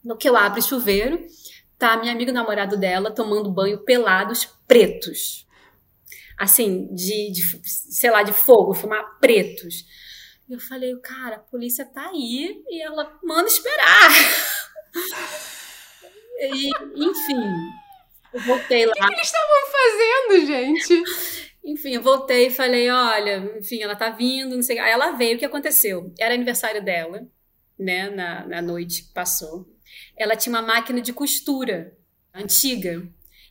[0.05, 1.21] No que eu abro o chuveiro,
[1.79, 5.47] tá minha amiga namorado dela tomando banho pelados pretos.
[6.39, 9.85] Assim, de, de sei lá, de fogo, fumar pretos.
[10.49, 14.11] E eu falei, cara, a polícia tá aí e ela manda esperar.
[16.41, 17.43] e, enfim,
[18.33, 18.93] eu voltei lá.
[18.93, 21.03] O que, que eles estavam fazendo, gente?
[21.65, 24.79] Enfim, eu voltei e falei, olha, enfim, ela tá vindo, não sei.
[24.79, 26.13] Aí ela veio, o que aconteceu?
[26.19, 27.27] Era aniversário dela,
[27.79, 29.76] né, na, na noite que passou
[30.17, 31.97] ela tinha uma máquina de costura
[32.35, 33.03] antiga.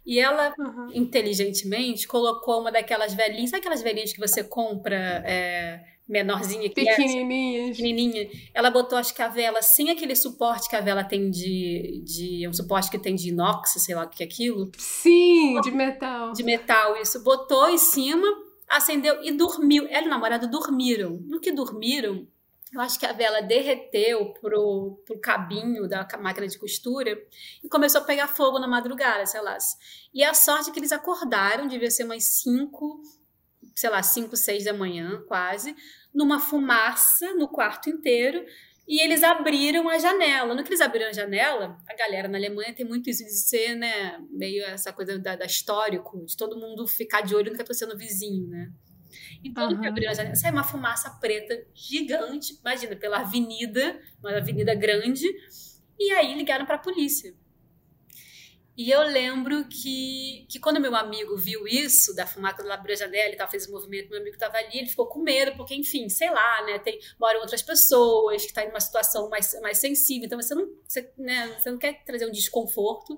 [0.05, 0.91] E ela, uhum.
[0.93, 6.69] inteligentemente, colocou uma daquelas velhinhas, sabe aquelas velhinhas que você compra é, menorzinha?
[6.69, 7.65] Que Pequenininhas.
[7.65, 8.29] É, pequenininha.
[8.53, 12.03] Ela botou, acho que a vela, sem aquele suporte que a vela tem de...
[12.05, 14.71] de um suporte que tem de inox, sei lá o que é aquilo.
[14.77, 16.33] Sim, de metal.
[16.33, 17.23] De metal, isso.
[17.23, 18.27] Botou em cima,
[18.69, 19.87] acendeu e dormiu.
[19.89, 21.19] Ela e o namorado dormiram.
[21.25, 22.27] No que dormiram,
[22.73, 27.17] eu acho que a vela derreteu pro, pro cabinho da máquina de costura
[27.63, 29.57] e começou a pegar fogo na madrugada, sei lá.
[30.13, 33.01] E a sorte é que eles acordaram, devia ser umas 5,
[33.75, 35.75] sei lá, 5, 6 da manhã, quase,
[36.13, 38.43] numa fumaça no quarto inteiro.
[38.87, 40.53] E eles abriram a janela.
[40.53, 43.75] No que eles abriram a janela, a galera na Alemanha tem muito isso de ser,
[43.75, 47.71] né, meio essa coisa da, da histórico, de todo mundo ficar de olho no que
[47.71, 48.71] está no vizinho, né?
[49.43, 49.87] Então, uhum.
[49.87, 55.27] abriu a janela, sai uma fumaça preta gigante, imagina, pela avenida, uma avenida grande,
[55.99, 57.33] e aí ligaram para a polícia.
[58.77, 62.97] E eu lembro que, que quando meu amigo viu isso, da fumaça do abriu a
[62.97, 65.73] janela e tal, fez o movimento, meu amigo estava ali, ele ficou com medo, porque,
[65.73, 69.57] enfim, sei lá, né, tem, moram outras pessoas que estão tá em uma situação mais,
[69.61, 73.15] mais sensível, então você não, você, né, você não quer trazer um desconforto.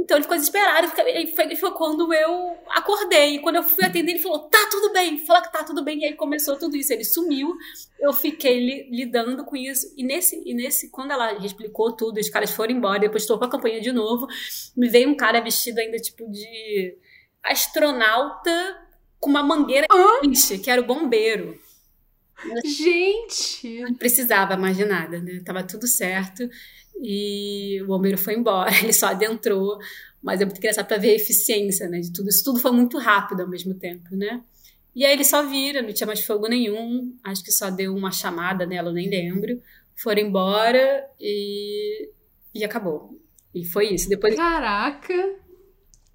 [0.00, 0.90] Então ele ficou desesperado.
[1.06, 3.34] E foi, foi quando eu acordei.
[3.34, 5.18] E quando eu fui atender, ele falou: tá tudo bem.
[5.26, 6.00] Fala que tá tudo bem.
[6.00, 6.92] E aí começou tudo isso.
[6.92, 7.54] Ele sumiu.
[7.98, 9.92] Eu fiquei li, lidando com isso.
[9.96, 13.44] E nesse, e nesse, quando ela explicou tudo, os caras foram embora, depois estou com
[13.44, 14.26] a campanha de novo.
[14.74, 16.96] Me veio um cara vestido ainda tipo de
[17.42, 18.88] astronauta
[19.18, 20.20] com uma mangueira Hã?
[20.62, 21.58] que era o bombeiro.
[22.64, 23.80] Gente!
[23.82, 25.40] Não precisava mais de nada, né?
[25.44, 26.48] Tava tudo certo.
[27.02, 29.78] E o bombeiro foi embora, ele só adentrou.
[30.22, 32.00] Mas é muito engraçado para ver a eficiência, né?
[32.00, 32.28] De tudo.
[32.28, 34.42] Isso tudo foi muito rápido ao mesmo tempo, né?
[34.94, 37.16] E aí ele só vira, não tinha mais fogo nenhum.
[37.24, 39.60] Acho que só deu uma chamada nela, eu nem lembro.
[39.96, 42.10] Foram embora e,
[42.54, 43.18] e acabou.
[43.54, 44.08] E foi isso.
[44.08, 44.34] Depois.
[44.34, 45.14] Caraca!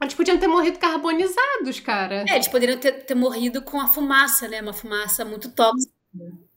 [0.01, 2.25] Eles podiam ter morrido carbonizados, cara.
[2.27, 4.61] É, eles poderiam ter, ter morrido com a fumaça, né?
[4.61, 5.94] Uma fumaça muito tóxica.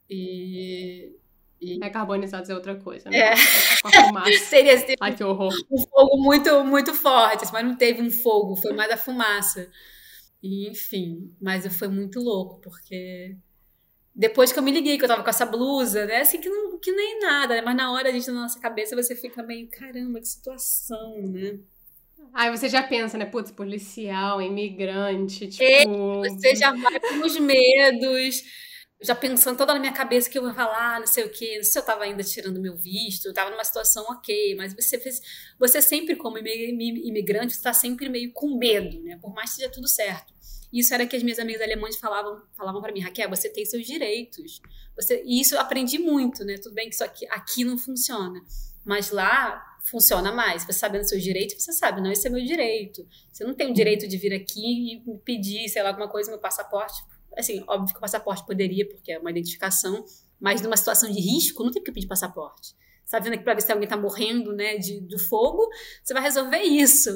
[0.09, 1.13] E.
[1.61, 1.85] e...
[1.85, 3.19] É, carbonizados é outra coisa, né?
[3.19, 3.37] É.
[3.37, 4.33] Fumaça.
[4.49, 5.53] Seria assim, Ai, que horror.
[5.71, 9.71] Um fogo muito, muito forte, mas não teve um fogo, foi mais a fumaça.
[10.43, 13.37] E, enfim, mas foi muito louco, porque
[14.19, 16.23] depois que eu me liguei que eu tava com essa blusa, né?
[16.23, 17.63] Assim, que, não, que nem nada, né?
[17.63, 21.59] Mas na hora a gente, na nossa cabeça, você fica meio, caramba, que situação, né?
[22.35, 23.27] Aí você já pensa, né?
[23.27, 25.63] Putz, policial, imigrante, tipo.
[25.63, 28.43] E você já vai com os medos,
[29.01, 31.63] já pensando toda na minha cabeça que eu ia falar, não sei o quê, não
[31.63, 34.99] sei se eu tava ainda tirando meu visto, eu tava numa situação ok, mas você
[34.99, 35.23] fez.
[35.59, 39.17] Você sempre, como imigrante, está sempre meio com medo, né?
[39.21, 40.35] Por mais que seja tudo certo.
[40.73, 43.87] Isso era que as minhas amigas alemãs falavam, falavam para mim, Raquel, você tem seus
[43.87, 44.61] direitos.
[44.97, 46.57] Você, e isso eu aprendi muito, né?
[46.59, 48.41] Tudo bem que isso aqui, aqui não funciona,
[48.85, 50.65] mas lá funciona mais.
[50.65, 53.07] Você sabendo seus direitos, você sabe, não, esse é meu direito.
[53.33, 56.41] Você não tem o direito de vir aqui e pedir, sei lá, alguma coisa, meu
[56.41, 57.01] passaporte.
[57.39, 60.05] Assim, óbvio que o passaporte poderia, porque é uma identificação,
[60.41, 62.75] mas numa situação de risco, não tem que pedir passaporte.
[63.05, 65.67] Você tá vendo aqui para ver se alguém está morrendo, né, de, do fogo,
[66.03, 67.11] você vai resolver isso.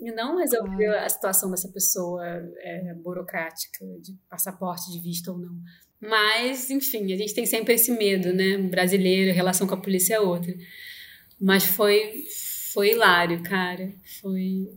[0.00, 5.54] E não resolver a situação dessa pessoa é, burocrática, de passaporte, de visto ou não.
[6.00, 8.58] Mas, enfim, a gente tem sempre esse medo, né?
[8.58, 10.54] Brasileiro, relação com a polícia é outra.
[11.40, 12.24] Mas foi,
[12.72, 13.92] foi hilário, cara.
[14.20, 14.68] Foi.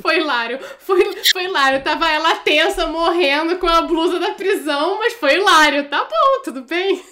[0.00, 1.82] Foi hilário, foi, foi hilário.
[1.82, 5.88] Tava ela tensa, morrendo com a blusa da prisão, mas foi hilário.
[5.88, 7.02] Tá bom, tudo bem.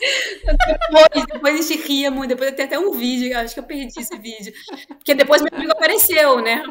[0.45, 2.31] Depois, depois a gente ria muito.
[2.31, 4.53] Depois tenho até um vídeo, acho que eu perdi esse vídeo.
[4.89, 6.63] Porque depois meu amigo apareceu, né?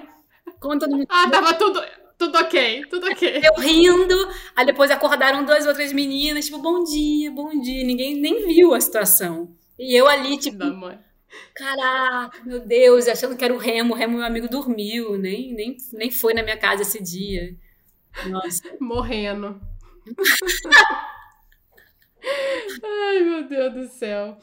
[0.60, 1.06] Todo mundo.
[1.10, 1.82] Ah, tava tudo.
[2.18, 3.41] Tudo ok, tudo ok.
[3.43, 4.16] Eu rindo,
[4.56, 7.84] aí depois acordaram duas outras meninas, tipo, bom dia, bom dia.
[7.84, 9.49] Ninguém nem viu a situação.
[9.80, 10.60] E eu ali, tipo.
[10.60, 10.99] Não,
[11.55, 13.93] Caraca, meu Deus, achando que era o Remo.
[13.93, 15.17] O Remo, meu amigo, dormiu.
[15.17, 17.55] Nem, nem, nem foi na minha casa esse dia.
[18.27, 18.63] Nossa.
[18.79, 19.61] Morrendo.
[22.84, 24.38] Ai, meu Deus do céu.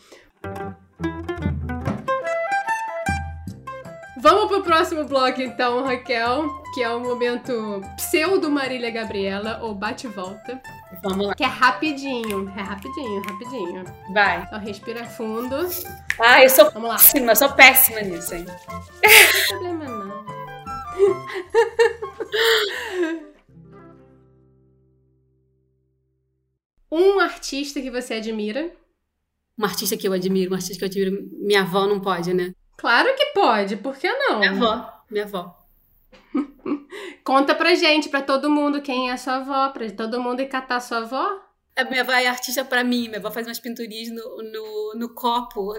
[4.21, 10.61] Vamos pro próximo bloco, então, Raquel, que é o momento pseudo Marília Gabriela, ou bate-volta.
[11.03, 11.35] Vamos lá.
[11.37, 12.53] Que é rapidinho.
[12.57, 13.85] É rapidinho, rapidinho.
[14.12, 14.43] Vai.
[14.43, 15.57] Então respira fundo.
[16.19, 16.97] Ah, eu sou Vamos lá.
[16.97, 18.45] péssima, eu sou péssima nisso, hein?
[18.45, 20.27] Não problema não.
[26.91, 28.73] um artista que você admira.
[29.57, 31.29] Um artista que eu admiro, um artista que eu admiro.
[31.33, 32.53] Minha avó não pode, né?
[32.79, 34.39] Claro que pode, por que não?
[34.39, 35.59] Minha avó, minha avó.
[37.24, 40.47] Conta pra gente, pra todo mundo, quem é a sua avó, pra todo mundo ir
[40.47, 41.41] catar sua avó.
[41.76, 45.09] A minha avó é artista pra mim, minha avó faz umas pinturinhas no, no, no
[45.12, 45.74] copo.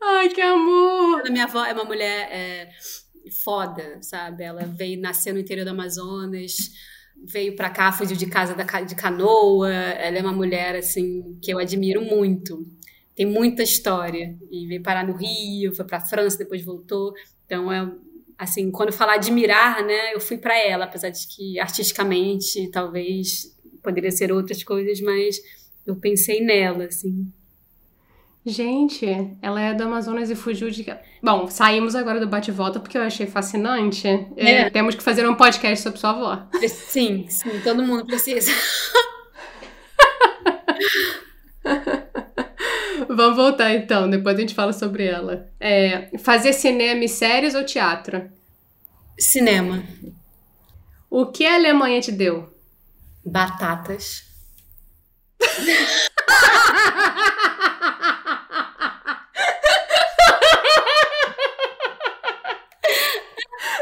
[0.00, 1.26] Ai, que amor!
[1.26, 2.70] A minha avó é uma mulher é,
[3.42, 4.44] foda, sabe?
[4.44, 6.54] Ela veio nascer no interior do Amazonas,
[7.26, 9.72] veio pra cá, fugiu de casa da, de canoa.
[9.72, 12.64] Ela é uma mulher, assim, que eu admiro muito.
[13.18, 14.36] Tem muita história.
[14.48, 17.12] E veio parar no Rio, foi pra França, depois voltou.
[17.44, 17.90] Então é
[18.38, 23.52] assim, quando falar admirar, né, eu fui para ela, apesar de que artisticamente talvez
[23.82, 25.40] poderia ser outras coisas, mas
[25.84, 27.26] eu pensei nela, assim.
[28.46, 29.04] Gente,
[29.42, 30.86] ela é do Amazonas e fugiu de.
[31.20, 34.06] Bom, saímos agora do bate-volta porque eu achei fascinante.
[34.36, 34.52] É.
[34.52, 36.48] É, temos que fazer um podcast sobre sua avó.
[36.68, 38.52] Sim, sim, todo mundo precisa.
[43.18, 45.50] Vamos voltar então, depois a gente fala sobre ela.
[45.58, 48.30] É, fazer cinema e séries ou teatro?
[49.18, 49.82] Cinema.
[51.10, 52.48] O que a Alemanha te deu?
[53.24, 54.22] Batatas.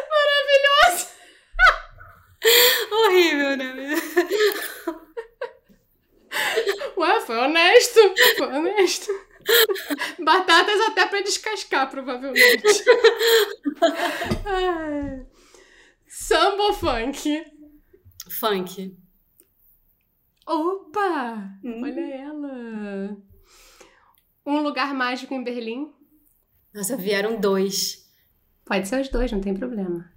[0.08, 1.08] Maravilhoso!
[2.90, 3.74] Horrível, né?
[6.96, 8.00] Ué, foi honesto.
[8.38, 9.25] Foi honesto.
[10.22, 12.62] Batatas até para descascar, provavelmente.
[16.08, 17.44] Samba ou funk?
[18.28, 18.96] Funk.
[20.46, 21.50] Opa!
[21.64, 21.82] Hum.
[21.82, 23.16] Olha ela!
[24.44, 25.92] Um lugar mágico em Berlim?
[26.72, 28.08] Nossa, vieram dois.
[28.64, 30.08] Pode ser os dois, não tem problema.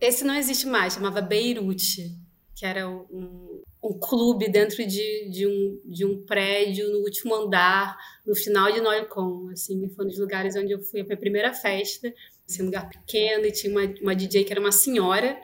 [0.00, 2.10] Esse não existe mais, chamava Beirute,
[2.54, 3.45] que era um,
[3.86, 8.80] um clube dentro de, de, um, de um prédio no último andar, no final de
[8.80, 12.12] Neukölln, assim, foi um dos lugares onde eu fui a minha primeira festa,
[12.48, 15.40] assim, um lugar pequeno, e tinha uma, uma DJ que era uma senhora,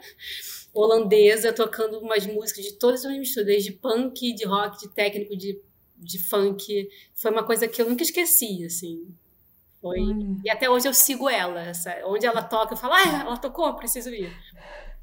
[0.75, 5.61] holandesa tocando umas músicas de todas as misturas, desde punk, de rock, de técnico, de,
[5.97, 6.89] de funk.
[7.15, 9.07] Foi uma coisa que eu nunca esqueci, assim.
[9.81, 9.99] Foi...
[10.45, 11.61] E até hoje eu sigo ela.
[11.61, 11.95] Essa...
[12.07, 14.33] Onde ela toca, eu falo, ah, ela tocou, preciso ir.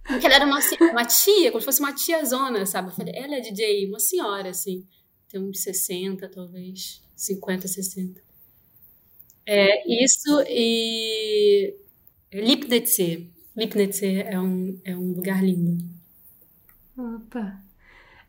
[0.10, 0.60] Porque ela era uma,
[0.92, 2.90] uma tia, como se fosse uma tia zona, sabe?
[2.90, 4.84] Eu falei, ela é DJ, uma senhora, assim.
[5.30, 7.00] Tem uns 60, talvez.
[7.16, 8.20] 50, 60.
[9.46, 11.76] É, isso e
[12.34, 12.98] Lipnitz.
[13.56, 15.78] Lipnitz é um, é um lugar lindo.
[16.98, 17.62] Opa!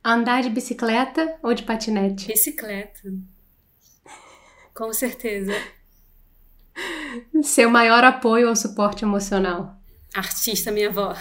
[0.05, 2.27] Andar de bicicleta ou de patinete?
[2.27, 3.13] Bicicleta.
[4.75, 5.53] Com certeza.
[7.43, 9.80] Seu maior apoio ou suporte emocional?
[10.15, 11.17] Artista, minha avó.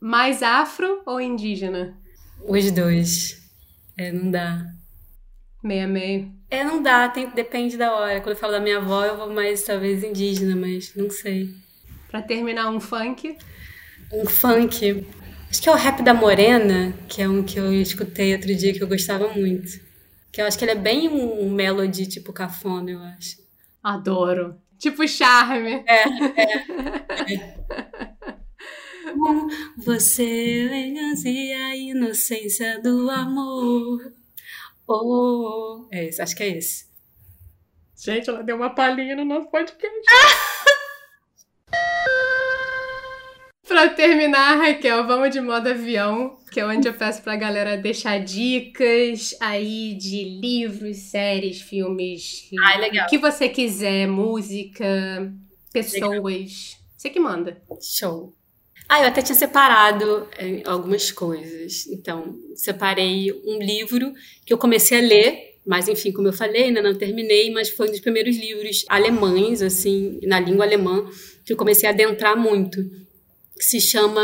[0.00, 1.96] Mais afro ou indígena?
[2.44, 3.40] Os dois.
[3.96, 4.66] É, não dá.
[5.62, 6.32] Meia meio.
[6.50, 8.20] É, não dá, tem, depende da hora.
[8.20, 11.54] Quando eu falo da minha avó, eu vou mais talvez indígena, mas não sei.
[12.10, 13.38] Pra terminar, um funk?
[14.12, 15.06] Um funk.
[15.48, 18.72] Acho que é o rap da Morena, que é um que eu escutei outro dia
[18.72, 19.80] que eu gostava muito.
[20.32, 23.36] Que eu acho que ele é bem um, melody tipo cafona, eu acho.
[23.82, 24.56] Adoro.
[24.82, 25.84] Tipo charme.
[25.86, 26.02] É,
[27.32, 27.54] é.
[29.78, 34.12] Você elegância e a inocência do amor
[34.88, 36.90] Oh, é esse, acho que é esse.
[37.96, 39.86] Gente, ela deu uma palhinha no nosso podcast.
[43.72, 48.18] pra terminar, Raquel, vamos de modo avião, que é onde eu peço pra galera deixar
[48.18, 52.50] dicas aí de livros, séries, filmes.
[52.62, 53.06] Ah, legal.
[53.06, 55.32] O que você quiser, música,
[55.72, 56.22] pessoas.
[56.22, 56.50] Legal.
[56.98, 57.62] Você que manda.
[57.80, 58.34] Show.
[58.86, 61.86] Ah, eu até tinha separado é, algumas coisas.
[61.86, 64.12] Então, separei um livro
[64.44, 67.88] que eu comecei a ler, mas enfim, como eu falei, ainda não terminei, mas foi
[67.88, 71.08] um dos primeiros livros alemães, assim, na língua alemã,
[71.46, 72.78] que eu comecei a adentrar muito,
[73.56, 74.22] que se chama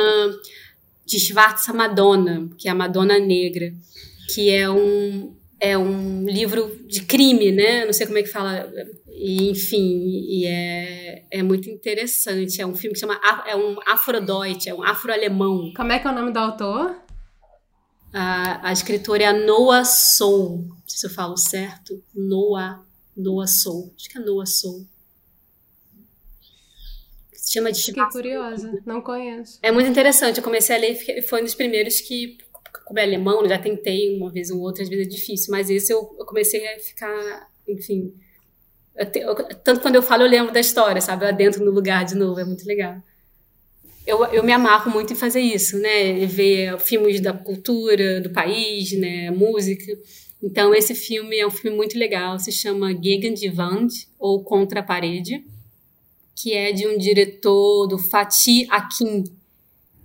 [1.07, 3.73] De Schwarze Madonna, que é a Madonna Negra,
[4.35, 7.85] que é um, é um livro de crime, né?
[7.85, 8.71] Não sei como é que fala
[9.21, 9.99] e, enfim,
[10.29, 12.63] e é, é muito interessante.
[12.63, 15.73] É um filme que chama é um Afrodeutsch, é um afro-alemão.
[15.75, 16.97] Como é que é o nome do autor?
[18.15, 20.69] A, a escritora é a Noah Soul.
[20.87, 22.01] Se eu falo certo.
[22.15, 22.81] Noah,
[23.17, 23.93] Noah Soul.
[23.97, 24.87] Acho que é Noah Soul.
[27.49, 29.59] Se chama de Fiquei curiosa, não conheço.
[29.63, 30.37] É muito interessante.
[30.37, 32.37] Eu comecei a ler, foi um dos primeiros que,
[32.85, 35.91] como é alemão, já tentei uma vez ou outra, às vezes é difícil, mas esse
[35.91, 38.13] eu, eu comecei a ficar, enfim,
[38.95, 39.35] eu,
[39.65, 41.25] tanto quando eu falo, eu lembro da história, sabe?
[41.25, 43.03] Lá dentro no lugar de novo, é muito legal.
[44.07, 46.27] Eu, eu me amarro muito em fazer isso, né?
[46.27, 49.31] Ver filmes da cultura, do país, né?
[49.31, 49.99] Música.
[50.43, 53.89] Então, esse filme é um filme muito legal, se chama Gegen die Wand,
[54.19, 55.43] ou Contra a Parede,
[56.41, 59.25] que é de um diretor do Fatih Akin,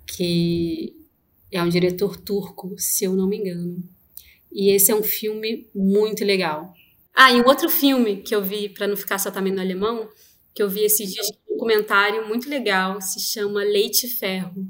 [0.07, 0.95] que
[1.51, 3.83] é um diretor turco, se eu não me engano.
[4.51, 6.73] E esse é um filme muito legal.
[7.13, 10.09] Ah, e um outro filme que eu vi, para não ficar só também no alemão,
[10.55, 14.67] que eu vi esses dias, um documentário muito legal, se chama Leite Ferro,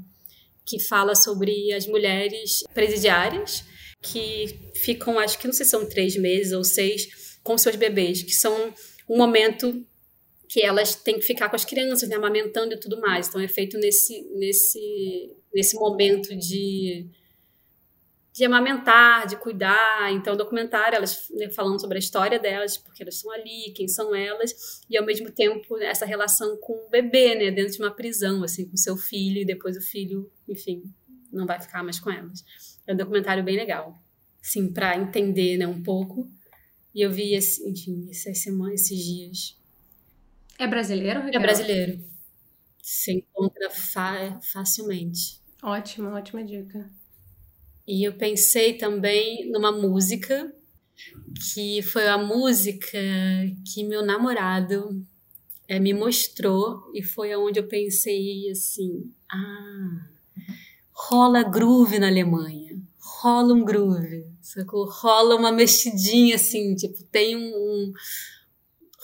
[0.66, 3.64] que fala sobre as mulheres presidiárias
[4.02, 8.22] que ficam, acho que não sei se são três meses ou seis, com seus bebês,
[8.22, 8.74] que são
[9.08, 9.82] um momento
[10.48, 13.28] que elas têm que ficar com as crianças, né, amamentando e tudo mais.
[13.28, 17.08] Então é feito nesse, nesse, nesse momento de
[18.34, 20.12] de amamentar, de cuidar.
[20.12, 24.12] Então, documentário, elas né, falando sobre a história delas, porque elas estão ali, quem são
[24.12, 28.42] elas, e ao mesmo tempo essa relação com o bebê, né, dentro de uma prisão,
[28.42, 30.82] assim, com seu filho, e depois o filho, enfim,
[31.32, 32.44] não vai ficar mais com elas.
[32.84, 34.02] É um documentário bem legal,
[34.42, 36.28] sim, para entender, né, um pouco.
[36.92, 39.63] E eu vi, esse, enfim, essas semanas, esses dias.
[40.58, 41.40] É brasileiro, Raquel?
[41.40, 42.04] É brasileiro.
[42.82, 45.40] Se encontra fa facilmente.
[45.62, 46.90] Ótima, ótima dica.
[47.86, 50.52] E eu pensei também numa música,
[51.52, 52.98] que foi a música
[53.72, 55.04] que meu namorado
[55.68, 60.08] é, me mostrou, e foi onde eu pensei assim: ah,
[60.92, 64.88] rola groove na Alemanha, rola um groove, sacou?
[64.88, 67.92] Rola uma mexidinha assim, tipo, tem um, um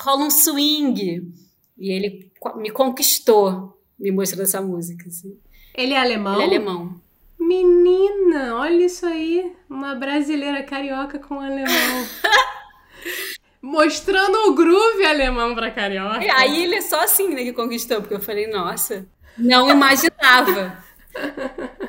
[0.00, 1.32] rola um swing.
[1.78, 5.38] E ele me conquistou me mostrando essa música, assim.
[5.74, 6.34] Ele é alemão?
[6.34, 7.00] Ele é alemão.
[7.38, 9.52] Menina, olha isso aí.
[9.68, 11.68] Uma brasileira carioca com um alemão.
[13.62, 16.24] Mostrando o groove alemão pra carioca.
[16.24, 19.06] E aí ele é só assim, né, que conquistou, porque eu falei, nossa,
[19.36, 20.82] não imaginava.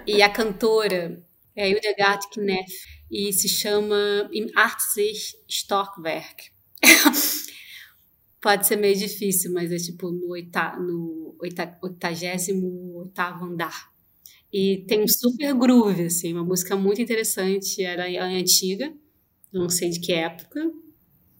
[0.05, 1.21] e a cantora
[1.55, 2.71] é Hildegard Knef
[3.09, 6.51] e se chama Im 80 Stockwerk.
[8.41, 13.91] Pode ser meio difícil, mas é tipo no, oita, no oita, oitagésimo oitavo andar.
[14.51, 18.91] E tem um super groove, assim, uma música muito interessante, era antiga,
[19.53, 20.71] não sei de que época,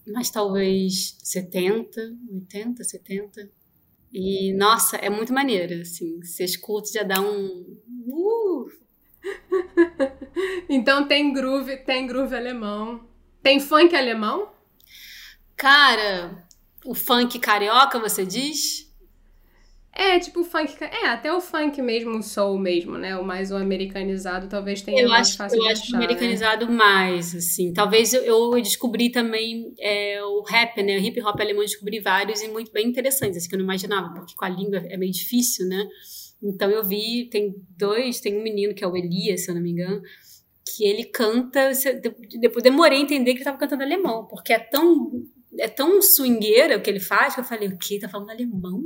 [0.07, 3.49] mas talvez 70, 80, 70.
[4.13, 7.77] E, nossa, é muito maneira, assim, você escuta já dá um...
[8.07, 8.65] Uh!
[10.69, 13.07] então tem groove, tem groove alemão.
[13.41, 14.51] Tem funk alemão?
[15.55, 16.47] Cara,
[16.85, 18.89] o funk carioca, você diz?
[19.93, 20.73] É, tipo o funk.
[20.81, 23.17] É, até o funk mesmo, o soul mesmo, né?
[23.17, 26.65] O mais o americanizado talvez tenha eu mais acho, fácil eu de acho achar, americanizado
[26.65, 26.71] né?
[26.71, 27.73] mais, assim.
[27.73, 30.97] Talvez eu, eu descobri também é, o rap, né?
[30.97, 33.65] O hip hop alemão, eu descobri vários e muito bem interessantes, assim, que eu não
[33.65, 35.85] imaginava, porque com a língua é meio difícil, né?
[36.41, 39.61] Então eu vi, tem dois, tem um menino que é o Elias, se eu não
[39.61, 40.01] me engano,
[40.65, 41.71] que ele canta.
[42.39, 45.11] Depois demorei a entender que ele estava cantando alemão, porque é tão,
[45.59, 47.99] é tão swingueira o que ele faz que eu falei, o quê?
[47.99, 48.83] Tá falando alemão?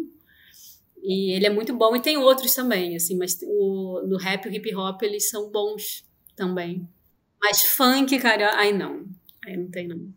[1.02, 4.50] E ele é muito bom, e tem outros também, assim, mas o, no rap e
[4.50, 6.04] o hip hop eles são bons
[6.36, 6.88] também.
[7.40, 9.06] Mas funk, cara, ai não.
[9.46, 10.12] Aí não tem, não.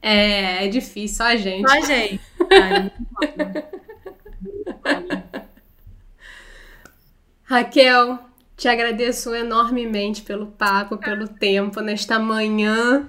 [0.00, 1.70] É, é difícil, só a gente.
[1.70, 2.20] Só a gente.
[2.50, 2.92] Ai,
[7.44, 8.18] Raquel,
[8.56, 13.08] te agradeço enormemente pelo papo, pelo tempo, nesta manhã.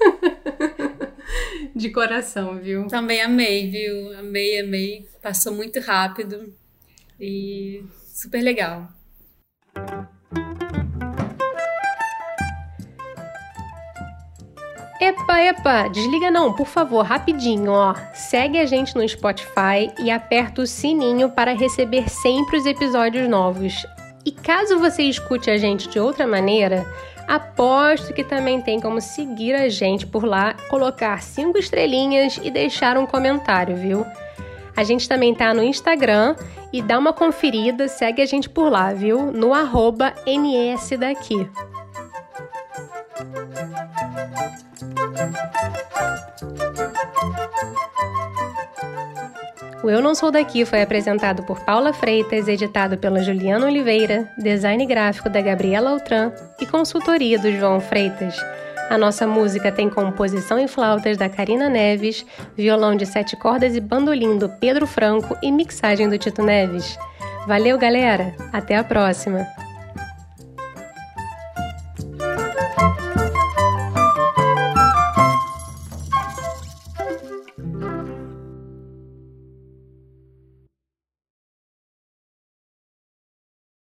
[1.74, 2.86] De coração, viu?
[2.86, 4.18] Também amei, viu?
[4.18, 5.08] Amei, amei.
[5.22, 6.52] Passou muito rápido.
[7.18, 8.88] E super legal.
[15.00, 17.94] Epa, epa, desliga não, por favor, rapidinho, ó.
[18.12, 23.86] Segue a gente no Spotify e aperta o sininho para receber sempre os episódios novos.
[24.26, 26.86] E caso você escute a gente de outra maneira,
[27.30, 32.98] aposto que também tem como seguir a gente por lá, colocar cinco estrelinhas e deixar
[32.98, 34.04] um comentário, viu?
[34.76, 36.34] A gente também tá no Instagram
[36.72, 39.30] e dá uma conferida, segue a gente por lá, viu?
[39.30, 41.48] No arroba NS daqui.
[49.82, 54.84] O Eu Não Sou Daqui foi apresentado por Paula Freitas, editado pela Juliana Oliveira, design
[54.84, 58.36] gráfico da Gabriela Altran e consultoria do João Freitas.
[58.90, 63.80] A nossa música tem composição em flautas da Karina Neves, violão de sete cordas e
[63.80, 66.98] bandolim do Pedro Franco e mixagem do Tito Neves.
[67.46, 68.34] Valeu, galera!
[68.52, 69.46] Até a próxima!